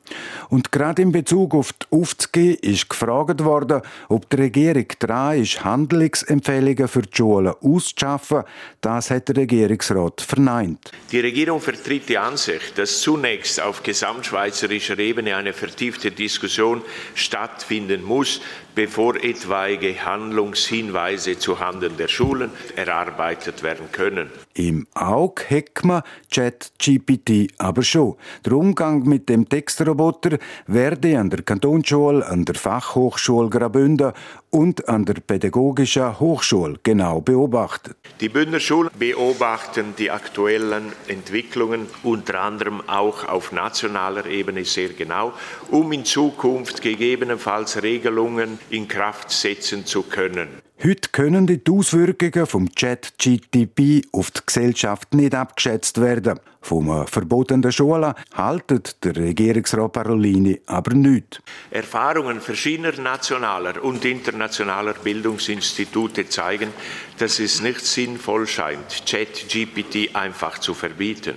Und 0.49 0.71
gerade 0.71 1.01
in 1.01 1.11
Bezug 1.11 1.55
auf 1.55 1.71
die 1.73 1.85
Aufzüge 1.91 2.53
ist 2.53 2.89
gefragt 2.89 3.43
worden, 3.43 3.81
ob 4.09 4.29
die 4.29 4.35
Regierung 4.37 4.88
dran 4.97 5.41
ist, 5.41 5.63
Handlungsempfehlungen 5.63 6.87
für 6.87 7.01
die 7.01 7.15
Schulen 7.15 7.53
auszuschaffen. 7.61 8.43
Das 8.81 9.11
hat 9.11 9.27
der 9.27 9.37
Regierungsrat 9.37 10.21
verneint. 10.21 10.91
Die 11.11 11.19
Regierung 11.19 11.61
vertritt 11.61 12.09
die 12.09 12.17
Ansicht, 12.17 12.77
dass 12.77 13.01
zunächst 13.01 13.61
auf 13.61 13.83
gesamtschweizerischer 13.83 14.97
Ebene 14.99 15.35
eine 15.35 15.53
vertiefte 15.53 16.11
Diskussion 16.11 16.81
stattfinden 17.13 18.03
muss, 18.03 18.41
bevor 18.75 19.15
etwaige 19.15 20.05
Handlungshinweise 20.05 21.37
zuhanden 21.37 21.97
der 21.97 22.07
Schulen 22.07 22.51
erarbeitet 22.75 23.61
werden 23.63 23.91
können. 23.91 24.29
Im 24.59 24.87
Auge 24.93 25.43
hat 25.51 25.85
man 25.85 26.01
ChatGPT 26.29 27.53
aber 27.59 27.81
schon. 27.81 28.17
Der 28.45 28.51
Umgang 28.51 29.03
mit 29.03 29.29
dem 29.29 29.47
Textroboter 29.47 30.37
werde 30.67 31.17
an 31.17 31.29
der 31.29 31.43
Kantonsschule, 31.43 32.27
an 32.27 32.43
der 32.43 32.55
Fachhochschule 32.55 33.49
Graubünden 33.49 34.11
und 34.49 34.89
an 34.89 35.05
der 35.05 35.13
Pädagogischen 35.13 36.19
Hochschule 36.19 36.77
genau 36.83 37.21
beobachtet. 37.21 37.95
Die 38.19 38.27
Bündner 38.27 38.59
Schulen 38.59 38.89
beobachten 38.99 39.93
die 39.97 40.11
aktuellen 40.11 40.91
Entwicklungen 41.07 41.87
unter 42.03 42.41
anderem 42.41 42.81
auch 42.85 43.29
auf 43.29 43.53
nationaler 43.53 44.25
Ebene 44.25 44.65
sehr 44.65 44.89
genau, 44.89 45.31
um 45.71 45.89
in 45.93 46.03
Zukunft 46.03 46.81
gegebenenfalls 46.81 47.81
Regelungen 47.81 48.59
in 48.69 48.89
Kraft 48.89 49.31
setzen 49.31 49.85
zu 49.85 50.03
können. 50.03 50.49
Heute 50.81 51.09
können 51.11 51.45
die 51.45 51.61
Auswirkungen 51.69 52.45
vom 52.45 52.73
Chat-GTP 52.73 54.07
auf 54.13 54.31
die 54.31 54.39
Gesellschaft 54.45 55.13
nicht 55.13 55.35
abgeschätzt 55.35 55.99
werden. 55.99 56.39
Vom 56.61 57.05
Verbot 57.05 57.51
an 57.51 57.61
der 57.61 57.73
Schule 57.73 58.15
haltet 58.33 59.03
der 59.03 59.13
Regierungsrat 59.17 59.91
Parolini 59.91 60.61
aber 60.67 60.93
nicht. 60.93 61.41
Erfahrungen 61.69 62.39
verschiedener 62.39 62.93
nationaler 62.93 63.83
und 63.83 64.05
internationaler 64.05 64.93
Bildungsinstitute 64.93 66.29
zeigen, 66.29 66.69
dass 67.17 67.39
es 67.39 67.61
nicht 67.61 67.81
sinnvoll 67.85 68.47
scheint, 68.47 69.03
ChatGPT 69.05 70.15
einfach 70.15 70.59
zu 70.59 70.73
verbieten. 70.73 71.35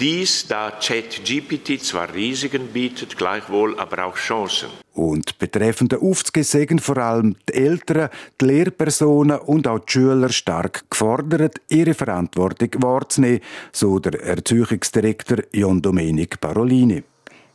Dies, 0.00 0.46
da 0.48 0.70
ChatGPT 0.70 1.80
zwar 1.82 2.12
Risiken 2.12 2.68
bietet, 2.68 3.16
gleichwohl 3.16 3.78
aber 3.78 4.06
auch 4.06 4.16
Chancen. 4.16 4.68
Und 4.94 5.38
betreffend 5.38 5.94
Aufzüge 5.94 6.44
sägen 6.44 6.78
vor 6.78 6.98
allem 6.98 7.36
die 7.48 7.54
Eltern, 7.54 8.08
die 8.40 8.44
Lehrpersonen 8.46 9.38
und 9.38 9.68
auch 9.68 9.78
die 9.78 9.92
Schüler 9.92 10.30
stark 10.30 10.84
gefordert, 10.90 11.60
ihre 11.68 11.94
Verantwortung 11.94 12.70
wahrzunehmen, 12.82 13.40
so 13.70 13.98
der 13.98 14.20
Erziehungsdirektor 14.22 15.38
John 15.52 15.80
Domenic 15.80 16.40
Parolini. 16.40 17.04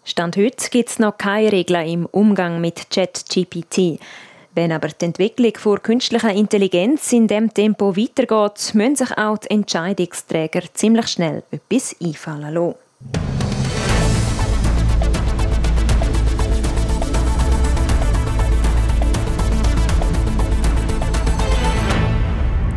Stand 0.04 0.38
heute 0.38 0.69
gibt 0.69 0.89
es 0.89 1.00
noch 1.00 1.17
keine 1.17 1.52
Regeln 1.52 1.88
im 1.88 2.06
Umgang 2.06 2.62
mit 2.62 2.89
ChatGPT. 2.89 4.00
Wenn 4.58 4.72
aber 4.72 4.88
die 4.88 5.06
Entwicklung 5.06 5.54
vor 5.56 5.78
künstlicher 5.78 6.34
Intelligenz 6.34 7.13
in 7.13 7.28
dem 7.28 7.54
Tempo 7.54 7.96
weitergeht, 7.96 8.74
müssen 8.74 8.96
sich 8.96 9.15
auch 9.15 9.38
die 9.38 9.52
Entscheidungsträger 9.52 10.62
ziemlich 10.74 11.10
schnell 11.10 11.43
etwas 11.52 11.96
einfallen 12.04 12.56
lassen. 12.56 12.74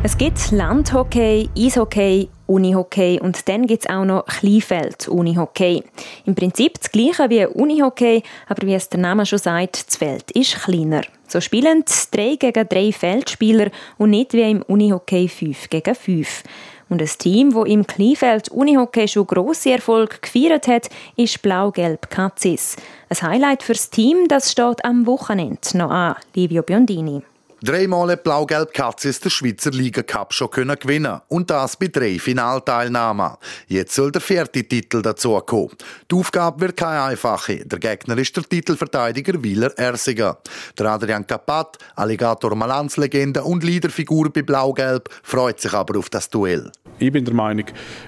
Es 0.03 0.19
gibt 0.19 0.51
Landhockey, 0.51 1.49
Eishockey, 1.57 2.29
Unihockey 2.51 3.21
und 3.21 3.49
dann 3.49 3.67
gibt 3.69 3.85
es 3.85 3.91
auch 3.91 4.05
noch 4.05 4.27
Kleinfeld-Unihockey. 4.27 5.85
Im 6.27 6.35
Prinzip 6.35 6.81
das 6.81 6.91
gleiche 6.91 7.31
wie 7.31 7.47
Unihockey, 7.47 8.25
aber 8.49 8.67
wie 8.67 8.75
es 8.75 8.89
der 8.89 8.99
Name 8.99 9.25
schon 9.25 9.39
sagt, 9.39 9.87
das 9.87 9.97
Feld 9.97 10.33
ist 10.33 10.61
kleiner. 10.65 11.03
So 11.29 11.41
spielen 11.41 11.85
drei 12.11 12.35
gegen 12.35 12.69
drei 12.69 12.91
Feldspieler 12.91 13.71
und 13.99 14.11
nicht 14.11 14.33
wie 14.33 14.51
im 14.51 14.63
Unihockey 14.63 15.29
5 15.29 15.71
gegen 15.71 15.95
5. 15.95 16.43
Und 16.89 17.01
ein 17.01 17.09
Team, 17.19 17.53
das 17.55 17.67
im 17.67 17.87
Kleinfeld 17.87 18.49
Unihockey 18.49 19.07
schon 19.07 19.29
grosse 19.29 19.71
Erfolg 19.71 20.21
gefeiert 20.21 20.67
hat, 20.67 20.91
ist 21.15 21.41
Blau-Gelb 21.41 22.11
Katzis. 22.11 22.75
Ein 23.09 23.31
Highlight 23.31 23.63
fürs 23.63 23.91
Team, 23.91 24.27
das 24.27 24.51
steht 24.51 24.85
am 24.85 25.07
Wochenende 25.07 25.61
noch 25.75 25.91
an. 25.91 26.17
Livio 26.35 26.65
Biondini. 26.65 27.23
Dreimal 27.63 28.17
Blau-Gelb 28.17 28.73
Katzis 28.73 29.21
der 29.21 29.29
Schweizer 29.29 29.71
Liga 29.71 30.03
Cup 30.03 30.33
schon 30.33 30.51
können 30.51 30.79
gewinnen 30.81 31.21
und 31.29 31.51
das 31.51 31.77
bei 31.77 31.89
drei 31.89 32.19
Finalteilnahmen. 32.19 33.33
Jetzt 33.67 33.95
soll 33.95 34.11
der 34.11 34.23
vierte 34.23 34.65
Titel 34.65 35.03
dazu 35.03 35.39
kommen. 35.41 35.77
Die 36.11 36.15
Aufgabe 36.15 36.63
wird 36.63 36.79
keine 36.79 37.03
einfache. 37.03 37.67
Der 37.67 37.79
Gegner 37.79 38.17
ist 38.17 38.35
der 38.35 38.45
Titelverteidiger 38.45 39.43
Wieler 39.43 39.77
Ersiger. 39.77 40.39
Der 40.79 40.87
Adrian 40.87 41.27
Kapat, 41.27 41.77
Alligator 41.97 42.55
Malanz 42.55 42.97
Legende 42.97 43.45
und 43.45 43.63
Leaderfigur 43.63 44.33
bei 44.33 44.41
Blau-Gelb, 44.41 45.11
freut 45.23 45.61
sich 45.61 45.75
aber 45.75 45.99
auf 45.99 46.09
das 46.09 46.31
Duell. 46.31 46.73
Ich 46.99 47.13
bin 47.13 47.25
der 47.25 47.35
Meinung, 47.35 47.65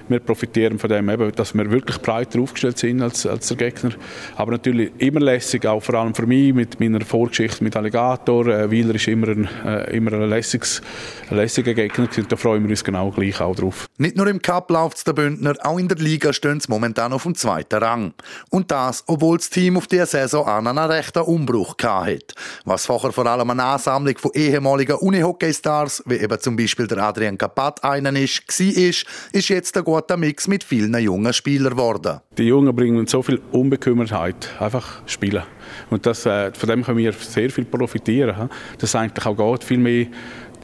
wir 0.07 0.19
profitieren 0.19 0.77
von 0.77 0.89
dem, 0.89 1.07
dass 1.35 1.53
wir 1.55 1.69
wirklich 1.71 1.99
breiter 1.99 2.39
aufgestellt 2.39 2.77
sind 2.77 3.01
als, 3.01 3.25
als 3.25 3.47
der 3.47 3.57
Gegner. 3.57 3.91
Aber 4.35 4.51
natürlich 4.51 4.91
immer 4.99 5.19
lässig, 5.19 5.65
auch 5.65 5.81
vor 5.81 5.95
allem 5.95 6.13
für 6.13 6.27
mich 6.27 6.53
mit 6.53 6.79
meiner 6.79 7.01
Vorgeschichte 7.01 7.63
mit 7.63 7.75
Alligator. 7.75 8.47
Äh, 8.47 8.69
Wieler 8.69 8.93
ist 8.93 9.07
immer 9.07 9.29
ein 9.29 9.42
äh, 9.65 9.95
immer 9.95 10.13
ein, 10.13 10.29
lässiges, 10.29 10.81
ein 11.29 11.37
lässiger 11.37 11.73
Gegner 11.73 12.07
gewesen. 12.07 12.25
Da 12.29 12.35
freuen 12.35 12.63
wir 12.63 12.69
uns 12.69 12.83
genau 12.83 13.11
gleich 13.11 13.39
auch 13.39 13.55
drauf. 13.55 13.87
Nicht 13.97 14.15
nur 14.15 14.27
im 14.27 14.41
Cup 14.41 14.69
läuft 14.71 14.97
es 14.97 15.03
der 15.03 15.13
Bündner, 15.13 15.55
auch 15.63 15.77
in 15.77 15.87
der 15.87 15.97
Liga 15.97 16.33
stehen 16.33 16.59
sie 16.59 16.67
momentan 16.69 17.13
auf 17.13 17.23
dem 17.23 17.35
zweiten 17.35 17.75
Rang. 17.75 18.13
Und 18.49 18.71
das, 18.71 19.03
obwohl 19.07 19.37
das 19.37 19.49
Team 19.49 19.77
auf 19.77 19.87
dieser 19.87 20.05
Saison 20.05 20.47
einen 20.47 20.77
rechten 20.77 21.23
Umbruch 21.23 21.75
hatte. 21.81 22.33
Was 22.65 22.85
vorher 22.85 23.11
vor 23.11 23.25
allem 23.25 23.49
eine 23.49 23.63
Ansammlung 23.63 24.17
von 24.17 24.31
ehemaligen 24.33 24.95
Unihockey-Stars, 24.97 26.03
wie 26.05 26.15
eben 26.15 26.39
zum 26.39 26.55
Beispiel 26.55 26.87
der 26.87 26.99
Adrian 26.99 27.37
Kapat 27.37 27.83
einen 27.83 28.15
ist, 28.15 28.43
war, 28.47 28.67
ist, 28.67 29.05
ist 29.31 29.49
jetzt 29.49 29.77
ein 29.77 29.83
guter 29.83 30.17
Mix 30.17 30.47
mit 30.47 30.63
vielen 30.63 30.97
jungen 30.97 31.33
Spielern 31.33 31.71
geworden. 31.71 32.19
Die 32.37 32.43
Jungen 32.43 32.75
bringen 32.75 33.07
so 33.07 33.21
viel 33.21 33.41
Unbekümmertheit, 33.51 34.49
einfach 34.59 35.01
spielen. 35.05 35.43
Und 35.89 36.05
das, 36.05 36.25
äh, 36.25 36.51
von 36.53 36.69
dem 36.69 36.83
können 36.83 36.97
wir 36.97 37.13
sehr 37.13 37.49
viel 37.49 37.65
profitieren. 37.65 38.49
Das 38.77 38.95
eigentlich 38.95 39.25
auch 39.25 39.35
geht, 39.35 39.63
viel 39.63 39.79
mehr 39.79 40.07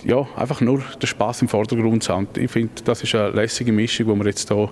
ja, 0.06 0.26
einfach 0.36 0.62
nur 0.62 0.82
den 1.02 1.08
Spaß 1.08 1.42
im 1.42 1.50
Vordergrund 1.50 2.04
zu 2.04 2.14
haben. 2.14 2.28
Ich 2.38 2.52
finde, 2.52 2.72
das 2.86 3.04
ist 3.04 3.14
eine 3.16 3.32
lässige 3.32 3.72
Mischung, 3.72 4.08
die 4.08 4.20
wir 4.20 4.26
jetzt 4.28 4.48
hier 4.48 4.70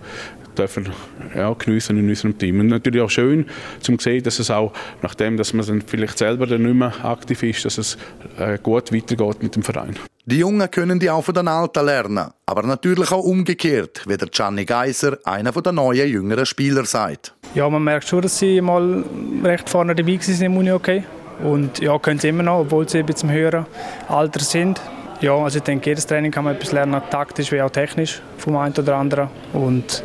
dürfen, 0.58 0.90
ja, 1.36 1.54
geniessen 1.54 1.98
in 1.98 2.10
unserem 2.10 2.38
Team. 2.38 2.60
Und 2.60 2.68
natürlich 2.68 3.02
auch 3.02 3.10
schön, 3.10 3.46
zu 3.80 3.96
sehen, 4.00 4.24
dass 4.24 4.40
es 4.40 4.52
auch, 4.52 4.74
nachdem 5.02 5.38
dass 5.38 5.54
man 5.54 5.66
dann 5.66 5.82
vielleicht 5.82 6.18
selber 6.18 6.48
dann 6.48 6.64
nicht 6.64 6.76
mehr 6.76 6.94
aktiv 7.06 7.44
ist, 7.44 7.66
dass 7.66 7.78
es 7.78 7.98
äh, 8.40 8.58
gut 8.62 8.94
weitergeht 8.94 9.44
mit 9.44 9.56
dem 9.56 9.64
Verein. 9.64 9.96
Die 10.26 10.40
Jungen 10.40 10.70
können 10.70 11.00
die 11.00 11.10
auch 11.10 11.24
von 11.24 11.34
den 11.34 11.48
Alten 11.48 11.86
lernen, 11.86 12.32
aber 12.46 12.64
natürlich 12.64 13.12
auch 13.12 13.24
umgekehrt, 13.24 14.02
wie 14.08 14.18
der 14.18 14.28
Gianni 14.28 14.66
Geiser, 14.66 15.18
einer 15.24 15.54
der 15.54 15.72
neuen 15.72 16.10
jüngeren 16.10 16.46
Spieler, 16.46 16.84
sagt. 16.84 17.34
Ja, 17.56 17.70
man 17.70 17.84
merkt 17.84 18.08
schon, 18.08 18.22
dass 18.22 18.38
sie 18.38 18.60
mal 18.60 19.06
recht 19.44 19.70
vorne 19.70 19.96
dabei 19.96 20.20
waren 20.20 20.42
im 20.42 20.58
Uni-Hockey. 20.58 21.04
Und 21.44 21.80
ja, 21.80 21.98
können 22.00 22.20
sie 22.20 22.30
immer 22.30 22.44
noch, 22.44 22.62
obwohl 22.62 22.90
sie 22.90 23.00
ein 23.00 23.06
bisschen 23.06 23.32
höheren 23.32 23.66
Alter 24.08 24.40
sind. 24.40 24.82
Ja, 25.20 25.34
also 25.34 25.58
ich 25.58 25.64
denke, 25.64 25.90
jedes 25.90 26.06
Training 26.06 26.32
kann 26.32 26.44
man 26.44 26.56
etwas 26.56 26.72
lernen, 26.72 27.02
taktisch 27.10 27.52
wie 27.52 27.62
auch 27.62 27.72
technisch, 27.72 28.22
vom 28.38 28.56
einen 28.56 28.76
oder 28.76 28.96
anderen. 28.96 29.30
Und 29.52 30.04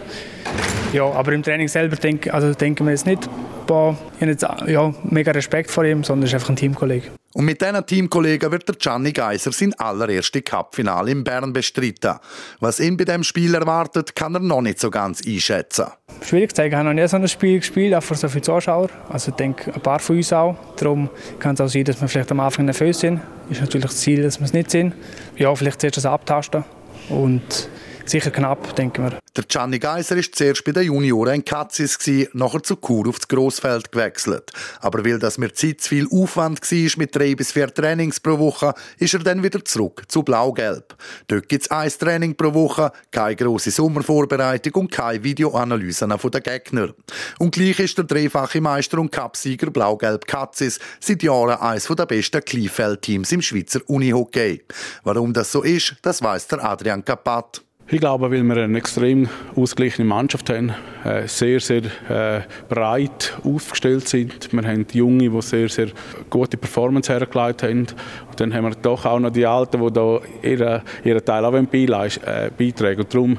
ja, 0.93 1.05
aber 1.05 1.33
im 1.33 1.43
Training 1.43 1.69
selber 1.69 1.97
denke, 1.97 2.33
also 2.33 2.55
denken 2.55 2.87
wir 2.87 2.93
jetzt 2.93 3.07
nicht, 3.07 3.29
boah, 3.67 3.97
ich 4.17 4.23
habe 4.23 4.31
jetzt 4.31 4.47
ja, 4.67 4.95
mega 5.05 5.33
Respekt 5.33 5.71
vor 5.71 5.85
ihm, 5.85 6.03
sondern 6.03 6.23
er 6.23 6.27
ist 6.29 6.35
einfach 6.35 6.49
ein 6.49 6.57
Teamkollege. 6.57 7.09
Und 7.35 7.47
mit 7.47 7.61
diesen 7.63 7.87
Teamkollegen 7.87 8.53
wird 8.53 8.69
der 8.69 8.77
Gianni 8.77 9.13
Geiser 9.13 9.53
sein 9.53 9.73
allererstes 9.75 10.45
Cup-Finale 10.45 11.11
in 11.11 11.25
Bern 11.25 11.53
bestreiten. 11.53 12.19
Was 12.61 12.79
ihn 12.79 12.97
bei 12.97 13.05
diesem 13.05 13.25
Spiel 13.25 13.55
erwartet, 13.55 14.15
kann 14.15 14.35
er 14.35 14.41
noch 14.41 14.61
nicht 14.61 14.79
so 14.79 14.91
ganz 14.91 15.27
einschätzen. 15.27 15.87
Schwierig 16.23 16.51
zu 16.51 16.57
sagen, 16.57 16.69
ich 16.69 16.75
habe 16.75 16.89
noch 16.89 16.95
nie 16.95 17.09
so 17.09 17.17
ein 17.17 17.27
Spiel 17.29 17.59
gespielt, 17.59 17.95
auch 17.95 18.03
für 18.03 18.15
so 18.15 18.29
viele 18.29 18.43
Zuschauer. 18.43 18.89
Also 19.09 19.31
ich 19.31 19.37
denke, 19.37 19.73
ein 19.73 19.81
paar 19.81 19.99
von 19.99 20.17
uns 20.17 20.33
auch. 20.33 20.57
Darum 20.77 21.09
kann 21.39 21.55
es 21.55 21.61
auch 21.61 21.69
sein, 21.69 21.85
dass 21.85 22.01
wir 22.01 22.09
vielleicht 22.09 22.31
am 22.31 22.41
Anfang 22.41 22.67
nervös 22.67 23.01
sind. 23.01 23.21
Ist 23.49 23.61
natürlich 23.61 23.87
das 23.87 23.97
Ziel, 23.97 24.23
dass 24.23 24.39
wir 24.39 24.45
es 24.45 24.53
nicht 24.53 24.71
sind. 24.71 24.95
Ja, 25.37 25.55
vielleicht 25.55 25.81
zuerst 25.81 25.97
das 25.97 26.07
abtasten 26.07 26.65
und 27.09 27.69
sicher 28.09 28.31
knapp, 28.31 28.75
denken 28.77 29.05
wir. 29.05 29.19
Der 29.37 29.45
Gianni 29.45 29.79
Geiser 29.79 30.17
war 30.17 30.23
zuerst 30.23 30.65
bei 30.65 30.73
den 30.73 30.85
Junioren 30.85 31.37
in 31.37 31.45
Katzis, 31.45 31.99
nachher 32.35 32.63
zu 32.63 32.77
Chur 32.77 33.09
aufs 33.09 33.29
Grossfeld 33.29 33.91
gewechselt. 33.91 34.51
Aber 34.81 35.05
weil 35.05 35.19
das 35.19 35.39
mit 35.39 35.57
Zeit 35.57 35.81
zu 35.81 35.89
viel 35.89 36.07
Aufwand 36.11 36.61
war, 36.61 36.91
mit 36.99 37.17
drei 37.17 37.35
bis 37.35 37.53
vier 37.53 37.73
Trainings 37.73 38.21
pro 38.21 38.39
Woche, 38.39 38.75
ist 38.99 39.15
er 39.15 39.21
dann 39.21 39.43
wieder 39.43 39.65
zurück 39.65 40.03
zu 40.09 40.23
Blau-Gelb. 40.23 40.95
Dort 41.29 41.49
gibt 41.49 41.63
es 41.63 41.71
ein 41.71 41.91
Training 41.91 42.37
pro 42.37 42.53
Woche, 42.53 42.93
keine 43.11 43.37
grosse 43.37 43.71
Sommervorbereitung 43.71 44.75
und 44.83 44.93
keine 44.93 45.25
Videoanalysen 45.25 46.11
der 46.11 46.41
Gegner. 46.41 46.95
Und 47.39 47.55
gleich 47.55 47.79
ist 47.79 47.97
der 47.97 48.05
dreifache 48.05 48.61
Meister 48.61 48.99
und 48.99 49.13
Cupsieger 49.13 49.71
Blau-Gelb 49.71 50.27
Katzis 50.27 50.79
seit 51.01 51.23
Jahren 51.23 51.59
eines 51.59 51.87
der 51.87 52.07
besten 52.07 52.45
Kleinfeld-Teams 52.45 53.33
im 53.33 53.43
Schweizer 53.43 53.81
Unihockey. 53.87 54.63
Warum 55.05 55.33
das 55.33 55.53
so 55.53 55.63
ist, 55.63 55.97
das 56.03 56.23
weiß 56.23 56.49
der 56.49 56.65
Adrian 56.65 57.05
Kapat. 57.05 57.63
Ich 57.93 58.01
glaube, 58.01 58.31
weil 58.31 58.43
wir 58.43 58.57
eine 58.57 58.79
extrem 58.79 59.29
ausgeglichene 59.55 60.09
Mannschaft 60.09 60.49
haben, 60.49 60.73
äh, 61.05 61.29
sehr, 61.29 61.61
sehr 61.61 61.83
äh, 62.09 62.41
breit 62.67 63.37
aufgestellt 63.45 64.09
sind. 64.09 64.51
Wir 64.51 64.63
haben 64.67 64.87
die 64.87 64.97
Junge, 64.97 65.29
die 65.29 65.43
sehr, 65.43 65.69
sehr 65.69 65.89
gute 66.31 66.57
Performance 66.57 67.13
hergelegt 67.13 67.63
haben. 67.63 67.81
Und 67.81 68.41
dann 68.41 68.55
haben 68.55 68.65
wir 68.65 68.75
doch 68.81 69.05
auch 69.05 69.21
noch 69.21 69.29
die 69.29 69.45
Alten, 69.45 69.85
die 69.87 69.93
da 69.93 70.21
ihren, 70.43 70.81
ihren 71.05 71.23
Teil 71.23 71.45
auch 71.45 71.53
äh, 71.53 72.51
beitragen. 72.57 73.01
Und 73.03 73.13
darum 73.13 73.39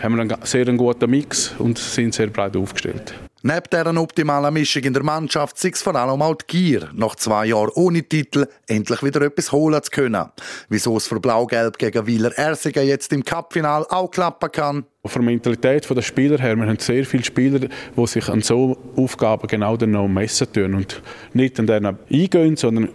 haben 0.00 0.14
wir 0.14 0.22
einen 0.22 0.36
sehr 0.44 0.66
guten 0.66 1.10
Mix 1.10 1.52
und 1.58 1.76
sind 1.76 2.14
sehr 2.14 2.28
breit 2.28 2.56
aufgestellt. 2.56 3.12
Neben 3.42 3.62
dieser 3.72 3.98
optimalen 3.98 4.52
Mischung 4.52 4.82
in 4.82 4.92
der 4.92 5.02
Mannschaft 5.02 5.56
sei 5.56 5.70
es 5.70 5.80
vor 5.80 5.96
allem 5.96 6.20
auch 6.20 6.34
die 6.34 6.46
Gier, 6.46 6.90
nach 6.92 7.16
zwei 7.16 7.46
Jahren 7.46 7.70
ohne 7.74 8.02
Titel 8.02 8.46
endlich 8.66 9.02
wieder 9.02 9.22
etwas 9.22 9.50
holen 9.50 9.82
zu 9.82 9.90
können. 9.90 10.26
Wieso 10.68 10.98
es 10.98 11.06
für 11.06 11.20
Blau-Gelb 11.20 11.78
gegen 11.78 12.06
Wieler 12.06 12.36
Ersigen 12.36 12.86
jetzt 12.86 13.14
im 13.14 13.24
Cupfinal 13.24 13.86
auch 13.88 14.10
klappen 14.10 14.52
kann. 14.52 14.84
Von 15.06 15.22
der 15.22 15.30
Mentalität 15.30 15.88
der 15.88 16.02
Spieler 16.02 16.38
her, 16.38 16.54
wir 16.54 16.66
haben 16.66 16.78
sehr 16.78 17.06
viele 17.06 17.24
Spieler, 17.24 17.60
die 17.60 18.06
sich 18.06 18.28
an 18.28 18.42
so 18.42 18.76
Aufgaben 18.94 19.46
genau 19.46 19.74
dann 19.78 19.92
noch 19.92 20.06
messen 20.06 20.52
tun 20.52 20.74
und 20.74 21.00
nicht 21.32 21.58
an 21.58 21.66
denen 21.66 21.98
eingehen, 22.12 22.56
sondern 22.56 22.90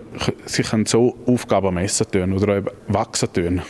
sich 0.45 0.71
an 0.71 0.86
so 0.86 1.17
Aufgaben 1.25 1.73
messen 1.73 2.05
tun 2.12 2.34
oder 2.34 2.63
wachsen 2.88 3.34
tun. 3.34 3.63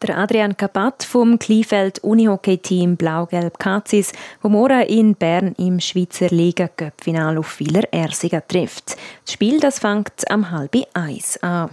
Der 0.00 0.16
Adrian 0.16 0.56
Kapat 0.56 1.02
vom 1.02 1.40
Kleinfeld 1.40 1.98
Unihockey-Team 2.04 2.96
Blau-Gelb 2.96 3.58
Kazis, 3.58 4.12
wo 4.40 4.48
morgen 4.48 4.82
in 4.82 5.16
Bern 5.16 5.54
im 5.58 5.80
Schweizer 5.80 6.28
Liga 6.28 6.68
Cup-Final 6.68 7.36
auf 7.36 7.58
Wieler 7.58 7.82
Ersiger 7.92 8.46
trifft. 8.46 8.96
Das 9.24 9.32
Spiel 9.32 9.58
das 9.58 9.80
fängt 9.80 10.30
am 10.30 10.52
halben 10.52 10.84
Eis 10.94 11.42
an. 11.42 11.70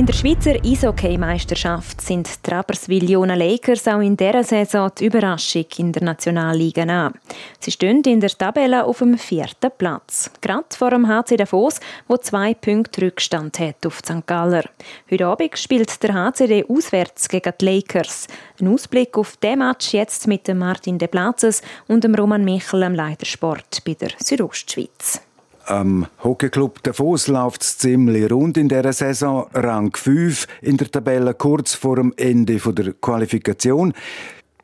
In 0.00 0.06
der 0.06 0.14
Schweizer 0.14 0.54
Eishockey-Meisterschaft 0.64 2.00
sind 2.00 2.26
die 2.46 2.50
Rapperswil-Jona 2.50 3.34
Lakers 3.34 3.86
auch 3.86 4.00
in 4.00 4.16
dieser 4.16 4.42
Saison 4.42 4.90
die 4.98 5.04
Überraschung 5.04 5.66
in 5.76 5.92
der 5.92 6.02
Nationalliga 6.02 6.84
an. 6.84 7.12
Sie 7.58 7.70
stehen 7.70 8.00
in 8.04 8.18
der 8.18 8.30
Tabelle 8.30 8.86
auf 8.86 9.00
dem 9.00 9.18
vierten 9.18 9.70
Platz. 9.76 10.30
Gerade 10.40 10.64
vor 10.74 10.88
dem 10.88 11.06
HC 11.06 11.36
Davos, 11.36 11.80
wo 12.08 12.16
zwei 12.16 12.54
Punkte 12.54 13.02
Rückstand 13.02 13.58
hat 13.58 13.84
auf 13.84 13.98
St. 13.98 14.26
Galler. 14.26 14.64
Heute 15.10 15.26
Abend 15.26 15.58
spielt 15.58 16.02
der 16.02 16.14
HCD 16.14 16.64
auswärts 16.66 17.28
gegen 17.28 17.52
die 17.60 17.64
Lakers. 17.66 18.26
Ein 18.58 18.68
Ausblick 18.68 19.18
auf 19.18 19.36
den 19.36 19.58
Match 19.58 19.92
jetzt 19.92 20.26
mit 20.26 20.48
Martin 20.48 20.96
De 20.96 21.08
Platzes 21.08 21.60
und 21.88 22.04
dem 22.04 22.14
Roman 22.14 22.42
Michel 22.42 22.84
am 22.84 22.94
Leitersport 22.94 23.84
bei 23.84 23.92
der 23.92 24.12
Südostschweiz. 24.18 25.20
Am 25.66 26.06
Hockeyclub 26.22 26.82
Davos 26.82 27.28
läuft 27.28 27.62
es 27.62 27.78
ziemlich 27.78 28.30
rund 28.30 28.56
in 28.56 28.68
dieser 28.68 28.92
Saison. 28.92 29.46
Rang 29.54 29.94
5 29.94 30.46
in 30.62 30.76
der 30.76 30.90
Tabelle 30.90 31.34
kurz 31.34 31.74
vor 31.74 31.96
dem 31.96 32.12
Ende 32.16 32.56
der 32.56 32.92
Qualifikation. 32.94 33.92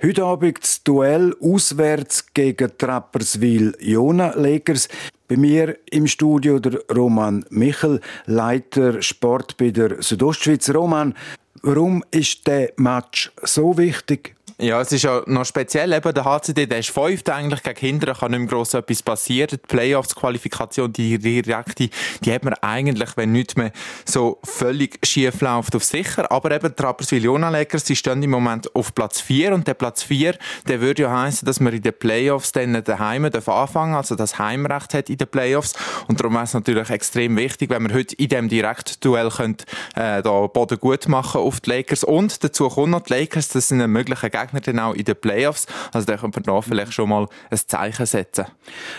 Heute 0.02 0.24
Abend 0.24 0.62
das 0.62 0.82
Duell 0.82 1.34
auswärts 1.40 2.26
gegen 2.34 2.70
Trapperswil-Jona 2.76 4.34
Lakers. 4.36 4.88
Bei 5.26 5.36
mir 5.36 5.76
im 5.90 6.06
Studio 6.06 6.58
der 6.58 6.80
Roman 6.94 7.44
Michel, 7.50 8.00
Leiter 8.26 9.00
Sport 9.02 9.56
bei 9.56 9.70
der 9.70 10.02
Südostschweiz. 10.02 10.72
Roman, 10.72 11.14
warum 11.62 12.04
ist 12.10 12.46
der 12.46 12.72
Match 12.76 13.32
so 13.42 13.76
wichtig? 13.78 14.35
Ja, 14.58 14.80
es 14.80 14.90
ist 14.90 15.02
ja 15.02 15.22
noch 15.26 15.44
speziell, 15.44 15.92
eben 15.92 16.14
der 16.14 16.24
HCD, 16.24 16.64
der 16.64 16.78
ist 16.78 16.88
fünfte 16.88 17.34
eigentlich 17.34 17.62
gegen 17.62 17.78
Hindern, 17.78 18.16
kann 18.16 18.30
nicht 18.30 18.40
mehr 18.40 18.48
gross 18.48 18.72
etwas 18.72 19.02
passieren. 19.02 19.50
Die 19.62 19.66
Playoffs-Qualifikation, 19.66 20.90
die 20.94 21.18
direkte, 21.18 21.90
die 22.24 22.32
hat 22.32 22.42
man 22.42 22.54
eigentlich, 22.62 23.18
wenn 23.18 23.32
nichts 23.32 23.56
mehr 23.56 23.70
so 24.06 24.38
völlig 24.44 24.98
schief 25.04 25.42
läuft, 25.42 25.76
auf 25.76 25.84
sicher. 25.84 26.32
Aber 26.32 26.50
eben 26.52 26.74
die 26.74 26.82
Rapperswil-Jona-Lakers, 26.82 27.84
die 27.84 27.96
stehen 27.96 28.22
im 28.22 28.30
Moment 28.30 28.74
auf 28.74 28.94
Platz 28.94 29.20
4 29.20 29.52
und 29.52 29.68
der 29.68 29.74
Platz 29.74 30.02
4, 30.04 30.38
der 30.66 30.80
würde 30.80 31.02
ja 31.02 31.10
heißen, 31.10 31.44
dass 31.44 31.60
man 31.60 31.74
in 31.74 31.82
den 31.82 31.92
Playoffs 31.92 32.52
dann 32.52 32.82
daheim 32.82 33.26
anfangen 33.26 33.94
also 33.94 34.14
das 34.14 34.38
Heimrecht 34.38 34.94
hat 34.94 35.10
in 35.10 35.18
den 35.18 35.28
Playoffs. 35.28 35.74
Und 36.08 36.18
darum 36.18 36.32
wäre 36.32 36.44
es 36.44 36.54
natürlich 36.54 36.88
extrem 36.88 37.36
wichtig, 37.36 37.68
wenn 37.68 37.86
wir 37.86 37.94
heute 37.94 38.14
in 38.14 38.30
diesem 38.30 38.48
Direktduell 38.48 39.28
könnt, 39.28 39.66
äh, 39.96 40.22
da 40.22 40.46
Boden 40.46 40.78
gut 40.78 41.08
machen 41.08 41.42
auf 41.42 41.60
die 41.60 41.68
Lakers. 41.68 42.04
Und 42.04 42.42
dazu 42.42 42.70
kommt 42.70 42.92
noch 42.92 43.02
die 43.02 43.12
Lakers, 43.12 43.48
das 43.48 43.68
sind 43.68 43.82
ein 43.82 43.90
möglicher 43.90 44.30
Gegner 44.30 44.45
Gegner 44.46 44.60
dann 44.60 44.78
auch 44.78 44.94
in 44.94 45.04
den 45.04 45.16
Playoffs. 45.16 45.66
Also 45.92 46.06
da 46.06 46.16
könnte 46.16 46.40
man 46.40 46.54
da 46.56 46.60
vielleicht 46.60 46.92
schon 46.92 47.08
mal 47.08 47.28
ein 47.50 47.58
Zeichen 47.58 48.06
setzen. 48.06 48.46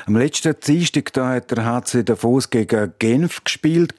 Am 0.06 0.16
letzten 0.16 0.56
Dienstag 0.60 1.14
da 1.14 1.30
hat 1.30 1.52
der 1.52 1.66
HC 1.66 2.04
Davos 2.04 2.50
gegen 2.50 2.94
Genf 3.00 3.44
gespielt, 3.44 3.96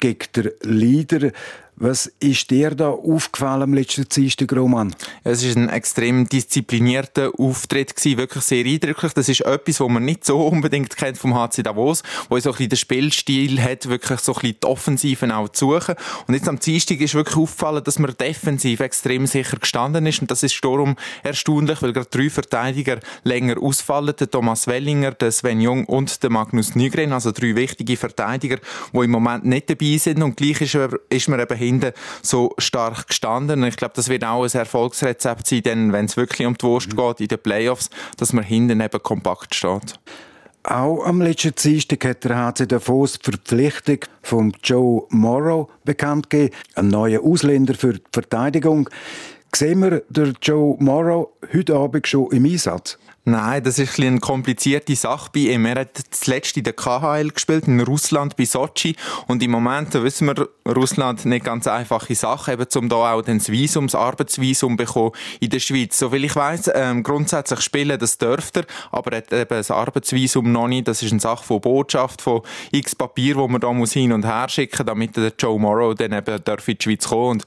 gegen 0.00 0.18
den 0.34 0.50
Leader 0.62 1.30
was 1.78 2.06
ist 2.20 2.50
dir 2.50 2.74
da 2.74 2.88
aufgefallen 2.88 3.62
am 3.62 3.74
letzten 3.74 4.08
Dienstag, 4.08 4.50
Roman? 4.54 4.94
Es 5.24 5.42
ist 5.42 5.56
ein 5.56 5.68
extrem 5.68 6.26
disziplinierter 6.26 7.32
Auftritt 7.38 7.94
wirklich 8.16 8.44
sehr 8.44 8.64
eindrücklich. 8.64 9.12
Das 9.12 9.28
ist 9.28 9.42
etwas, 9.42 9.80
was 9.80 9.88
man 9.88 10.04
nicht 10.04 10.24
so 10.24 10.46
unbedingt 10.46 10.96
kennt 10.96 11.18
vom 11.18 11.34
HC 11.34 11.62
Davos, 11.62 12.02
wo 12.30 12.38
so 12.38 12.50
ein 12.50 12.52
bisschen 12.52 12.70
den 12.70 12.76
Spielstil 12.78 13.62
hat, 13.62 13.88
wirklich 13.88 14.20
so 14.20 14.32
ein 14.32 14.40
bisschen 14.40 14.56
die 14.62 14.66
Offensiven 14.66 15.30
auch 15.30 15.50
zu 15.50 15.72
suchen. 15.72 15.96
Und 16.26 16.34
jetzt 16.34 16.48
am 16.48 16.58
Dienstag 16.58 17.00
ist 17.00 17.14
wirklich 17.14 17.36
aufgefallen, 17.36 17.84
dass 17.84 17.98
man 17.98 18.14
defensiv 18.18 18.80
extrem 18.80 19.26
sicher 19.26 19.58
gestanden 19.58 20.06
ist. 20.06 20.22
Und 20.22 20.30
das 20.30 20.42
ist 20.42 20.58
darum 20.64 20.96
erstaunlich, 21.22 21.82
weil 21.82 21.92
gerade 21.92 22.08
drei 22.08 22.30
Verteidiger 22.30 23.00
länger 23.24 23.60
ausfallen. 23.60 24.14
Der 24.18 24.30
Thomas 24.30 24.66
Wellinger, 24.66 25.12
der 25.12 25.30
Sven 25.30 25.60
Jung 25.60 25.84
und 25.84 26.22
der 26.22 26.30
Magnus 26.30 26.74
Nygren, 26.74 27.12
also 27.12 27.32
drei 27.32 27.54
wichtige 27.54 27.98
Verteidiger, 27.98 28.58
die 28.92 28.98
im 28.98 29.10
Moment 29.10 29.44
nicht 29.44 29.68
dabei 29.68 29.98
sind. 29.98 30.22
Und 30.22 30.38
gleich 30.38 30.62
ist, 30.62 30.78
ist 31.10 31.28
man 31.28 31.40
eben 31.40 31.65
hinten 31.66 31.92
so 32.22 32.54
stark 32.58 33.08
gestanden. 33.08 33.62
Und 33.62 33.68
ich 33.68 33.76
glaube, 33.76 33.94
das 33.94 34.08
wird 34.08 34.24
auch 34.24 34.44
ein 34.44 34.58
Erfolgsrezept 34.58 35.46
sein, 35.46 35.62
denn 35.62 35.92
wenn 35.92 36.06
es 36.06 36.16
wirklich 36.16 36.46
um 36.46 36.56
die 36.56 36.64
Wurst 36.64 36.92
mhm. 36.92 36.96
geht 36.96 37.20
in 37.20 37.28
den 37.28 37.38
Playoffs, 37.38 37.90
dass 38.16 38.32
man 38.32 38.44
hinten 38.44 38.80
eben 38.80 39.02
kompakt 39.02 39.54
steht. 39.54 39.98
Auch 40.62 41.04
am 41.04 41.22
letzten 41.22 41.54
Dienstag 41.54 42.04
hat 42.04 42.24
der 42.24 42.36
HC 42.36 42.66
Davos 42.66 43.20
die 43.20 43.30
Verpflichtung 43.30 43.98
von 44.22 44.52
Joe 44.64 45.04
Morrow 45.10 45.70
bekannt 45.84 46.28
gegeben, 46.28 46.56
ein 46.74 46.88
neuer 46.88 47.22
Ausländer 47.22 47.74
für 47.74 47.94
die 47.94 48.02
Verteidigung. 48.12 48.90
Sehen 49.54 49.80
wir 49.80 50.02
den 50.08 50.34
Joe 50.42 50.76
Morrow 50.80 51.28
heute 51.54 51.76
Abend 51.76 52.08
schon 52.08 52.32
im 52.32 52.46
Einsatz? 52.46 52.98
Nein, 53.28 53.64
das 53.64 53.80
ist 53.80 53.98
ein 53.98 54.06
eine 54.06 54.20
komplizierte 54.20 54.94
Sache 54.94 55.30
bei 55.34 55.40
ihm. 55.40 55.66
Er 55.66 55.80
hat 55.80 55.98
zuletzt 56.10 56.56
in 56.56 56.62
der 56.62 56.74
KHL 56.74 57.30
gespielt, 57.30 57.66
in 57.66 57.80
Russland, 57.80 58.36
bei 58.36 58.44
Sochi. 58.44 58.94
Und 59.26 59.42
im 59.42 59.50
Moment, 59.50 59.92
wissen 59.94 60.28
wir, 60.28 60.48
Russland 60.64 61.24
nicht 61.24 61.44
ganz 61.44 61.66
einfache 61.66 62.14
Sache, 62.14 62.52
eben 62.52 62.66
um 62.76 62.88
da 62.88 63.14
auch 63.14 63.22
das 63.22 63.48
Visum, 63.48 63.88
das 63.88 63.96
Arbeitsvisum 63.96 64.76
bekommen 64.76 65.10
in 65.40 65.50
der 65.50 65.58
Schweiz. 65.58 65.98
Soviel 65.98 66.24
ich 66.24 66.36
weiss, 66.36 66.70
ähm, 66.72 67.02
grundsätzlich 67.02 67.62
spielen, 67.62 67.98
das 67.98 68.16
dürfte 68.16 68.60
er, 68.60 68.66
aber 68.92 69.10
er 69.10 69.18
hat 69.18 69.32
eben 69.32 69.48
das 69.48 69.72
Arbeitsvisum 69.72 70.52
noch 70.52 70.68
nicht. 70.68 70.86
Das 70.86 71.02
ist 71.02 71.10
eine 71.10 71.20
Sache 71.20 71.44
von 71.44 71.60
Botschaft, 71.60 72.22
von 72.22 72.42
x 72.70 72.94
Papier, 72.94 73.34
wo 73.34 73.48
man 73.48 73.60
da 73.60 73.72
muss 73.72 73.92
hin 73.92 74.12
und 74.12 74.24
her 74.24 74.48
schicken, 74.48 74.86
damit 74.86 75.16
der 75.16 75.32
Joe 75.36 75.58
Morrow 75.58 75.96
dann 75.96 76.12
eben 76.12 76.36
in 76.36 76.76
die 76.76 76.76
Schweiz 76.80 77.08
kommen. 77.08 77.30
Und 77.30 77.46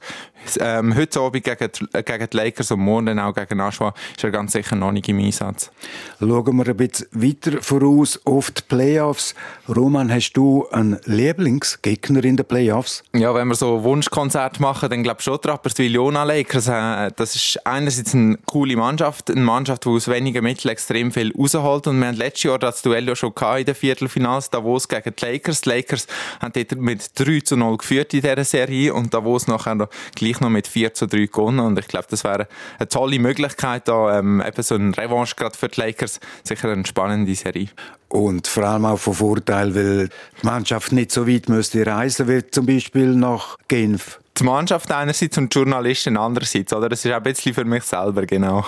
ähm, 0.60 0.94
heute 0.96 1.20
Abend 1.20 1.44
gegen, 1.44 1.70
gegen 2.04 2.30
die 2.30 2.36
Lakers 2.36 2.70
und 2.70 2.80
morgen 2.80 3.18
auch 3.18 3.34
gegen 3.34 3.58
Nashua 3.58 3.94
ist 4.16 4.24
er 4.24 4.30
ganz 4.30 4.52
sicher 4.52 4.76
noch 4.76 4.92
nicht 4.92 5.08
im 5.08 5.18
Einsatz. 5.18 5.70
Schauen 6.18 6.56
wir 6.56 6.68
ein 6.68 6.76
bisschen 6.76 7.06
weiter 7.12 7.62
voraus 7.62 8.20
auf 8.24 8.50
die 8.50 8.62
Playoffs. 8.62 9.34
Roman, 9.68 10.12
hast 10.12 10.32
du 10.32 10.66
einen 10.70 10.98
Lieblingsgegner 11.04 12.24
in 12.24 12.36
den 12.36 12.46
Playoffs? 12.46 13.02
Ja, 13.14 13.34
wenn 13.34 13.48
wir 13.48 13.54
so 13.54 13.82
Wunschkonzert 13.82 14.60
machen, 14.60 14.90
dann 14.90 15.02
glaube 15.02 15.18
ich 15.18 15.24
schon 15.24 15.38
Rapperswil 15.44 15.94
Jona 15.94 16.24
Lakers. 16.24 16.68
Äh, 16.68 17.10
das 17.16 17.34
ist 17.34 17.66
einerseits 17.66 18.14
eine 18.14 18.38
coole 18.46 18.76
Mannschaft, 18.76 19.30
eine 19.30 19.40
Mannschaft, 19.40 19.84
die 19.84 19.88
aus 19.88 20.08
wenigen 20.08 20.42
Mitteln 20.42 20.70
extrem 20.70 21.12
viel 21.12 21.32
rausholt. 21.36 21.86
Und 21.86 21.98
wir 22.00 22.08
haben 22.08 22.16
letztes 22.16 22.44
Jahr 22.44 22.58
das 22.58 22.82
Duell 22.82 23.06
ja 23.06 23.16
schon 23.16 23.32
in 23.58 23.64
den 23.64 23.74
Viertelfinals, 23.74 24.50
Davos 24.50 24.88
gegen 24.88 25.14
die 25.14 25.24
Lakers. 25.24 25.60
Die 25.62 25.68
Lakers 25.68 26.06
haben 26.40 26.52
dort 26.52 26.76
mit 26.80 27.18
3 27.18 27.40
zu 27.40 27.56
0 27.56 27.78
geführt 27.78 28.14
in 28.14 28.22
dieser 28.22 28.44
Serie 28.44 28.94
und 28.94 29.12
Davos 29.12 29.46
nachher 29.46 29.74
noch 29.74 29.88
gleich 30.14 30.29
noch 30.38 30.50
mit 30.50 30.68
4 30.68 30.94
zu 30.94 31.06
3 31.06 31.26
gewonnen. 31.26 31.58
Und 31.58 31.78
ich 31.78 31.88
glaube, 31.88 32.06
das 32.08 32.22
wäre 32.22 32.46
eine 32.78 32.88
tolle 32.88 33.18
Möglichkeit, 33.18 33.88
da 33.88 34.18
ähm, 34.18 34.40
eben 34.46 34.62
so 34.62 34.76
eine 34.76 34.96
Revanche 34.96 35.34
gerade 35.34 35.56
für 35.56 35.68
die 35.68 35.80
Lakers. 35.80 36.20
Sicher 36.44 36.70
eine 36.70 36.86
spannende 36.86 37.34
Serie. 37.34 37.68
Und 38.08 38.46
vor 38.46 38.64
allem 38.64 38.84
auch 38.84 38.98
von 38.98 39.14
Vorteil, 39.14 39.74
weil 39.74 40.08
die 40.08 40.46
Mannschaft 40.46 40.92
nicht 40.92 41.10
so 41.10 41.26
weit 41.26 41.48
müsste 41.48 41.86
reisen 41.86 42.28
wie 42.28 42.46
zum 42.48 42.66
Beispiel 42.66 43.14
nach 43.14 43.56
Genf. 43.68 44.20
Die 44.38 44.44
Mannschaft 44.44 44.90
einerseits 44.92 45.38
und 45.38 45.54
die 45.54 45.58
Journalisten 45.58 46.16
andererseits, 46.16 46.72
oder? 46.72 46.88
Das 46.88 47.04
ist 47.04 47.10
auch 47.10 47.16
ein 47.16 47.22
bisschen 47.22 47.54
für 47.54 47.64
mich 47.64 47.84
selber, 47.84 48.26
genau. 48.26 48.64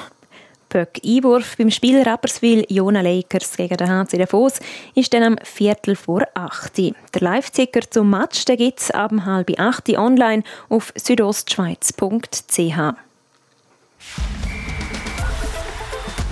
Böck 0.72 1.00
Einwurf 1.04 1.56
beim 1.58 1.70
Spiel 1.70 2.00
Rapperswil 2.02 2.64
Jona 2.70 3.02
Lakers 3.02 3.56
gegen 3.58 3.76
den 3.76 3.90
HC 3.90 4.16
Davos 4.16 4.54
ist 4.94 5.12
dann 5.12 5.22
am 5.22 5.36
Viertel 5.42 5.96
vor 5.96 6.22
8 6.32 6.78
Der 6.78 6.94
Live-Ticker 7.20 7.82
zum 7.90 8.08
Match 8.08 8.46
gibt 8.46 8.80
es 8.80 8.90
ab 8.90 9.12
halb 9.26 9.50
8 9.60 9.90
online 9.98 10.42
auf 10.70 10.94
südostschweiz.ch. 10.96 12.94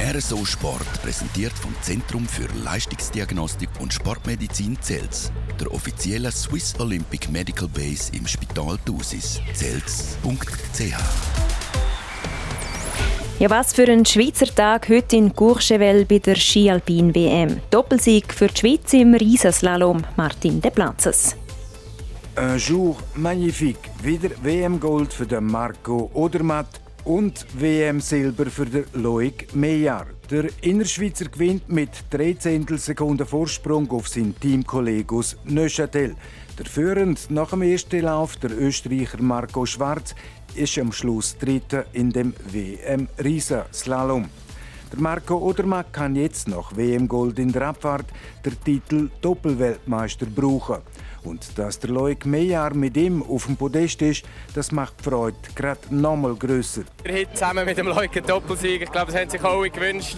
RSO 0.02 0.44
Sport 0.46 1.02
präsentiert 1.02 1.52
vom 1.52 1.74
Zentrum 1.82 2.26
für 2.26 2.48
Leistungsdiagnostik 2.64 3.68
und 3.78 3.92
Sportmedizin 3.92 4.78
Zels, 4.80 5.30
der 5.60 5.70
offiziellen 5.70 6.32
Swiss 6.32 6.74
Olympic 6.80 7.30
Medical 7.30 7.68
Base 7.68 8.10
im 8.16 8.26
Spital 8.26 8.78
Thusis. 8.86 9.38
Zels.ch 9.52 10.94
ja, 13.40 13.48
was 13.48 13.72
für 13.72 13.90
ein 13.90 14.04
Schweizer 14.04 14.54
Tag 14.54 14.90
heute 14.90 15.16
in 15.16 15.34
Courchevel 15.34 16.04
bei 16.04 16.18
der 16.18 16.36
Skialpin 16.36 17.14
WM. 17.14 17.60
Doppelsieg 17.70 18.34
für 18.34 18.48
die 18.48 18.58
Schweiz 18.58 18.92
im 18.92 19.14
Riesenslalom. 19.14 20.04
Martin 20.16 20.60
De 20.60 20.70
Platzes. 20.70 21.36
Ein 22.36 22.58
jour 22.58 22.96
magnifique. 23.14 23.90
Wieder 24.02 24.30
WM-Gold 24.42 25.14
für 25.14 25.26
den 25.26 25.46
Marco 25.46 26.10
Odermatt 26.12 26.82
und 27.04 27.46
WM-Silber 27.58 28.44
für 28.46 28.66
den 28.66 28.84
Loic 28.92 29.46
Meillard. 29.54 30.08
Der 30.30 30.44
Innerschweizer 30.60 31.24
gewinnt 31.24 31.66
mit 31.70 31.90
3 32.10 32.34
Zehntelsekunden 32.34 33.26
Vorsprung 33.26 33.90
auf 33.90 34.06
seinen 34.08 34.38
Teamkollegen 34.38 35.16
aus 35.16 35.38
Neuchâtel. 35.44 36.14
Der 36.60 36.68
führend 36.68 37.30
nach 37.30 37.48
dem 37.52 37.62
ersten 37.62 38.02
Lauf, 38.02 38.36
der 38.36 38.50
Österreicher 38.50 39.22
Marco 39.22 39.64
Schwarz, 39.64 40.14
ist 40.54 40.76
am 40.76 40.92
Schluss 40.92 41.38
Dritter 41.38 41.86
in 41.94 42.10
dem 42.10 42.34
WM 42.52 43.08
Riesenslalom. 43.16 44.28
Der 44.92 45.00
Marco 45.00 45.38
Odermatt 45.38 45.90
kann 45.90 46.14
jetzt 46.14 46.48
nach 46.48 46.76
WM 46.76 47.08
Gold 47.08 47.38
in 47.38 47.50
der 47.50 47.68
Abfahrt 47.68 48.04
den 48.44 48.62
Titel 48.62 49.08
Doppelweltmeister 49.22 50.26
brauchen. 50.26 50.82
Und 51.24 51.58
dass 51.58 51.78
der 51.78 51.90
Loic 51.90 52.24
Meyer 52.24 52.74
mit 52.74 52.96
ihm 52.96 53.22
auf 53.22 53.46
dem 53.46 53.56
Podest 53.56 54.02
ist, 54.02 54.24
das 54.54 54.72
macht 54.72 54.94
die 55.00 55.04
Freude 55.04 55.36
gerade 55.54 55.80
noch 55.90 56.16
mal 56.16 56.34
grösser. 56.34 56.82
Wir 57.02 57.26
haben 57.26 57.34
zusammen 57.34 57.64
mit 57.64 57.76
dem 57.78 57.86
Loic 57.88 58.16
einen 58.16 58.26
Doppelsieg. 58.26 58.82
Ich 58.82 58.90
glaube, 58.90 59.12
das 59.12 59.20
haben 59.20 59.30
sich 59.30 59.42
alle 59.42 59.70
gewünscht. 59.70 60.16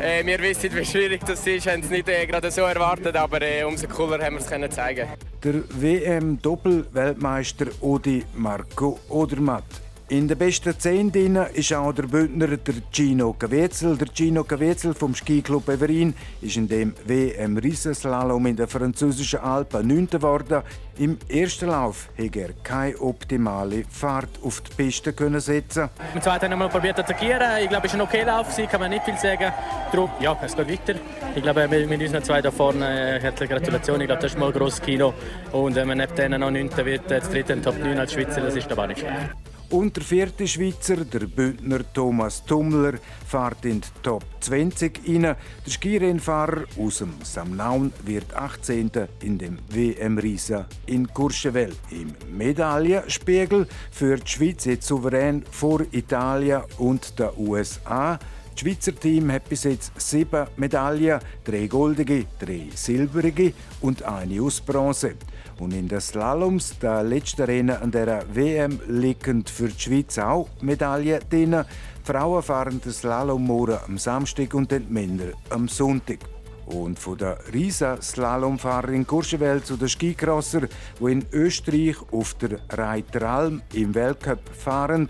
Äh, 0.00 0.24
wir 0.26 0.40
wissen, 0.40 0.74
wie 0.74 0.84
schwierig 0.84 1.24
das 1.24 1.46
ist, 1.46 1.66
haben 1.66 1.80
es 1.82 1.90
nicht 1.90 2.08
äh, 2.08 2.26
gerade 2.26 2.50
so 2.50 2.62
erwartet, 2.62 3.14
aber 3.16 3.40
äh, 3.42 3.62
umso 3.64 3.86
cooler 3.86 4.22
haben 4.24 4.34
wir 4.34 4.40
es 4.40 4.48
können 4.48 4.70
zeigen. 4.70 5.08
Der 5.44 5.62
WM-Doppelweltmeister 5.68 7.66
Odi 7.80 8.24
Marco 8.34 8.98
Odermatt. 9.08 9.64
In 10.08 10.28
den 10.28 10.36
besten 10.36 10.78
zehn 10.78 11.10
drinnen 11.10 11.46
ist 11.54 11.72
auch 11.72 11.92
der 11.92 12.02
Bündner 12.02 12.48
der 12.48 12.74
Gino 12.92 13.32
Caviezel. 13.32 13.96
Der 13.96 14.08
Gino 14.12 14.44
Caviezel 14.44 14.92
vom 14.92 15.14
Skiclub 15.14 15.68
Everin 15.68 16.12
ist 16.42 16.56
in 16.56 16.68
dem 16.68 16.94
WM 17.06 17.56
Riesenslalom 17.56 18.44
in 18.46 18.56
den 18.56 18.68
französischen 18.68 19.40
Alpen 19.40 19.86
9. 19.86 20.08
geworden. 20.08 20.62
Im 20.98 21.16
ersten 21.28 21.68
Lauf 21.68 22.10
hat 22.18 22.36
er 22.36 22.50
keine 22.62 22.98
optimale 23.00 23.84
Fahrt 23.88 24.28
auf 24.42 24.60
die 24.60 24.74
Piste 24.74 25.14
können 25.14 25.40
setzen. 25.40 25.88
Im 26.14 26.20
zweiten 26.20 26.50
haben 26.52 26.58
wir 26.58 26.68
probiert 26.68 26.96
zu 26.96 27.04
attackieren. 27.04 27.62
Ich 27.62 27.70
glaube, 27.70 27.86
es 27.86 27.94
war 27.94 28.00
ein 28.00 28.06
okay 28.06 28.24
Lauf, 28.24 28.54
kann 28.70 28.80
man 28.80 28.90
nicht 28.90 29.04
viel 29.04 29.16
sagen. 29.16 29.50
Darum, 29.90 30.10
ja, 30.20 30.38
es 30.44 30.54
geht 30.54 30.68
weiter. 30.68 31.00
Ich 31.34 31.42
glaube, 31.42 31.66
mit 31.68 32.02
unseren 32.02 32.22
zwei 32.22 32.42
da 32.42 32.50
vorne, 32.50 33.16
äh, 33.16 33.20
herzliche 33.20 33.54
Gratulation. 33.54 34.00
Ich 34.00 34.08
glaube, 34.08 34.20
das 34.20 34.32
ist 34.32 34.38
mal 34.38 34.48
ein 34.48 34.52
grosses 34.52 34.82
Kino. 34.82 35.14
Und 35.52 35.74
wenn 35.74 35.88
man 35.88 35.96
neben 35.96 36.14
denen 36.14 36.40
noch 36.40 36.50
9. 36.50 36.70
wird, 36.84 37.10
das 37.10 37.30
dritte 37.30 37.58
Top 37.62 37.78
9 37.78 37.98
als 37.98 38.12
Schweizer, 38.12 38.42
das 38.42 38.56
ist 38.56 38.70
aber 38.70 38.86
nicht 38.88 39.00
schlecht. 39.00 39.51
Und 39.72 39.96
der 39.96 40.04
vierte 40.04 40.46
Schweizer, 40.46 40.96
der 40.96 41.20
Bündner 41.20 41.80
Thomas 41.94 42.44
Tummler, 42.44 42.98
fährt 43.26 43.64
in 43.64 43.80
die 43.80 43.88
Top 44.02 44.22
20 44.40 45.00
rein. 45.08 45.22
Der 45.22 45.36
Skirennfahrer 45.66 46.64
aus 46.78 46.98
dem 46.98 47.14
Samnaun 47.22 47.90
wird 48.04 48.34
18. 48.34 48.90
in 49.22 49.38
dem 49.38 49.58
WM-Riesa 49.70 50.66
in 50.84 51.08
Courchevel. 51.08 51.72
Im 51.90 52.12
Medaillenspiegel 52.36 53.66
führt 53.90 54.24
die 54.24 54.32
Schweiz 54.32 54.66
jetzt 54.66 54.86
souverän 54.86 55.42
vor 55.50 55.80
Italien 55.90 56.64
und 56.76 57.18
den 57.18 57.30
USA. 57.38 58.18
Das 58.52 58.60
Schweizer 58.60 58.94
Team 58.94 59.32
hat 59.32 59.48
bis 59.48 59.64
jetzt 59.64 59.92
sieben 59.96 60.46
Medaillen, 60.56 61.20
drei 61.42 61.66
goldige, 61.66 62.26
drei 62.38 62.68
silbrige 62.74 63.54
und 63.80 64.02
eine 64.02 64.42
aus 64.42 64.60
Bronze. 64.60 65.14
Und 65.58 65.72
in 65.72 65.88
den 65.88 66.00
Slaloms, 66.00 66.78
der 66.78 67.02
letzten 67.02 67.42
Rennen 67.42 67.76
an 67.76 67.90
der 67.90 68.24
WM, 68.32 68.78
liegen 68.88 69.44
für 69.46 69.68
die 69.68 69.80
Schweiz 69.80 70.18
auch 70.18 70.48
Medaillen 70.60 71.20
drin. 71.30 71.64
Die 72.02 72.12
Frauen 72.12 72.42
fahren 72.42 72.80
den 72.80 72.92
Slalom 72.92 73.42
morgen 73.44 73.78
am 73.86 73.96
Samstag 73.96 74.52
und 74.54 74.70
die 74.70 74.80
Männer 74.80 75.32
am 75.50 75.66
Sonntag. 75.66 76.18
Und 76.66 76.98
von 76.98 77.18
der 77.18 77.38
Riesa 77.52 78.00
Slalomfahrer 78.00 78.90
in 78.90 79.06
Courchevel 79.06 79.62
zu 79.62 79.76
den 79.76 79.88
Skicrosser, 79.88 80.62
die 81.00 81.12
in 81.12 81.26
Österreich 81.32 81.96
auf 82.12 82.34
der 82.34 82.60
Reiteralm 82.70 83.62
im 83.72 83.94
Weltcup 83.94 84.40
fahren. 84.54 85.08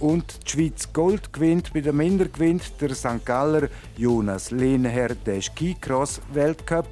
Und 0.00 0.46
die 0.46 0.50
Schweiz 0.50 0.92
Gold 0.94 1.30
gewinnt, 1.30 1.74
bei 1.74 1.82
den 1.82 1.96
Männern 1.96 2.32
gewinnt 2.32 2.72
der 2.80 2.94
St. 2.94 3.24
Galler 3.24 3.68
Jonas 3.98 4.50
Lehner 4.50 5.14
den 5.14 5.42
Skicross-Weltcup. 5.42 6.86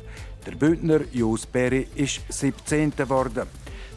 Der 0.47 0.53
Bündner 0.53 1.01
Jos 1.12 1.47
Berry 1.47 1.88
ist 1.94 2.21
17. 2.29 2.94
geworden. 2.94 3.47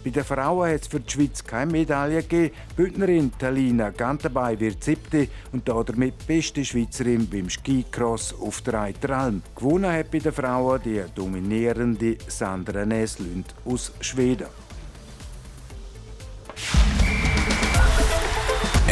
Bei 0.03 0.09
den 0.09 0.23
Frauen 0.23 0.73
hat 0.73 0.81
es 0.81 0.87
für 0.87 1.01
die 1.01 1.11
Schweiz 1.11 1.43
keine 1.43 1.71
Medaille 1.71 2.23
gegeben. 2.23 2.55
Bündnerin 2.75 3.31
Talina 3.37 3.89
Gantenbei 3.89 4.59
wird 4.59 4.83
siebte 4.83 5.27
und 5.51 5.67
damit 5.67 6.25
beste 6.25 6.63
Schweizerin 6.63 7.29
beim 7.29 7.49
Skicross 7.49 8.33
auf 8.41 8.61
der 8.61 8.75
Reiteralm. 8.75 9.43
Gewonnen 9.55 9.91
hat 9.91 10.09
bei 10.09 10.19
den 10.19 10.31
Frauen 10.31 10.81
die 10.83 11.03
dominierende 11.13 12.17
Sandra 12.27 12.85
Näslund 12.85 13.53
aus 13.65 13.91
Schweden. 13.99 14.47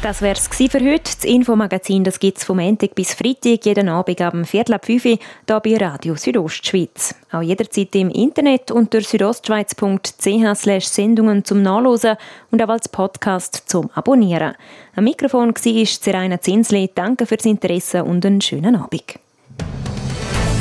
Das 0.00 0.22
wäre 0.22 0.36
es 0.36 0.46
für 0.46 0.78
heute. 0.78 1.02
Das 1.02 1.24
Infomagazin 1.24 2.04
gibt 2.04 2.38
es 2.38 2.44
vom 2.44 2.58
Montag 2.58 2.94
bis 2.94 3.14
Freitag 3.14 3.66
jeden 3.66 3.88
Abend 3.88 4.20
am 4.20 4.44
Viertel 4.44 4.74
ab 4.74 4.86
5 4.86 5.04
Uhr 5.04 5.18
hier 5.46 5.60
bei 5.60 5.76
Radio 5.76 6.14
Südostschweiz. 6.14 7.16
Auch 7.32 7.42
jederzeit 7.42 7.96
im 7.96 8.08
Internet 8.10 8.70
unter 8.70 9.00
südostschweiz.ch 9.00 10.86
Sendungen 10.86 11.44
zum 11.44 11.62
Nachlesen 11.62 12.16
und 12.52 12.62
auch 12.62 12.68
als 12.68 12.88
Podcast 12.88 13.64
zum 13.66 13.90
Abonnieren. 13.90 14.54
Am 14.94 15.02
Mikrofon 15.02 15.48
war 15.48 15.86
Seraina 15.86 16.40
Zinsli. 16.40 16.90
Danke 16.94 17.26
fürs 17.26 17.44
Interesse 17.44 18.04
und 18.04 18.24
einen 18.24 18.40
schönen 18.40 18.76
Abend. 18.76 19.18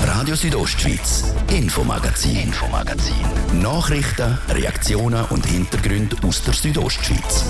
Radio 0.04 0.34
Südostschweiz, 0.34 1.32
Infomagazin, 1.56 2.38
Infomagazin. 2.38 3.14
Nachrichten, 3.62 4.40
Reaktionen 4.50 5.26
und 5.30 5.46
Hintergründe 5.46 6.16
aus 6.26 6.44
der 6.44 6.56
Südostschweiz. 6.56 7.46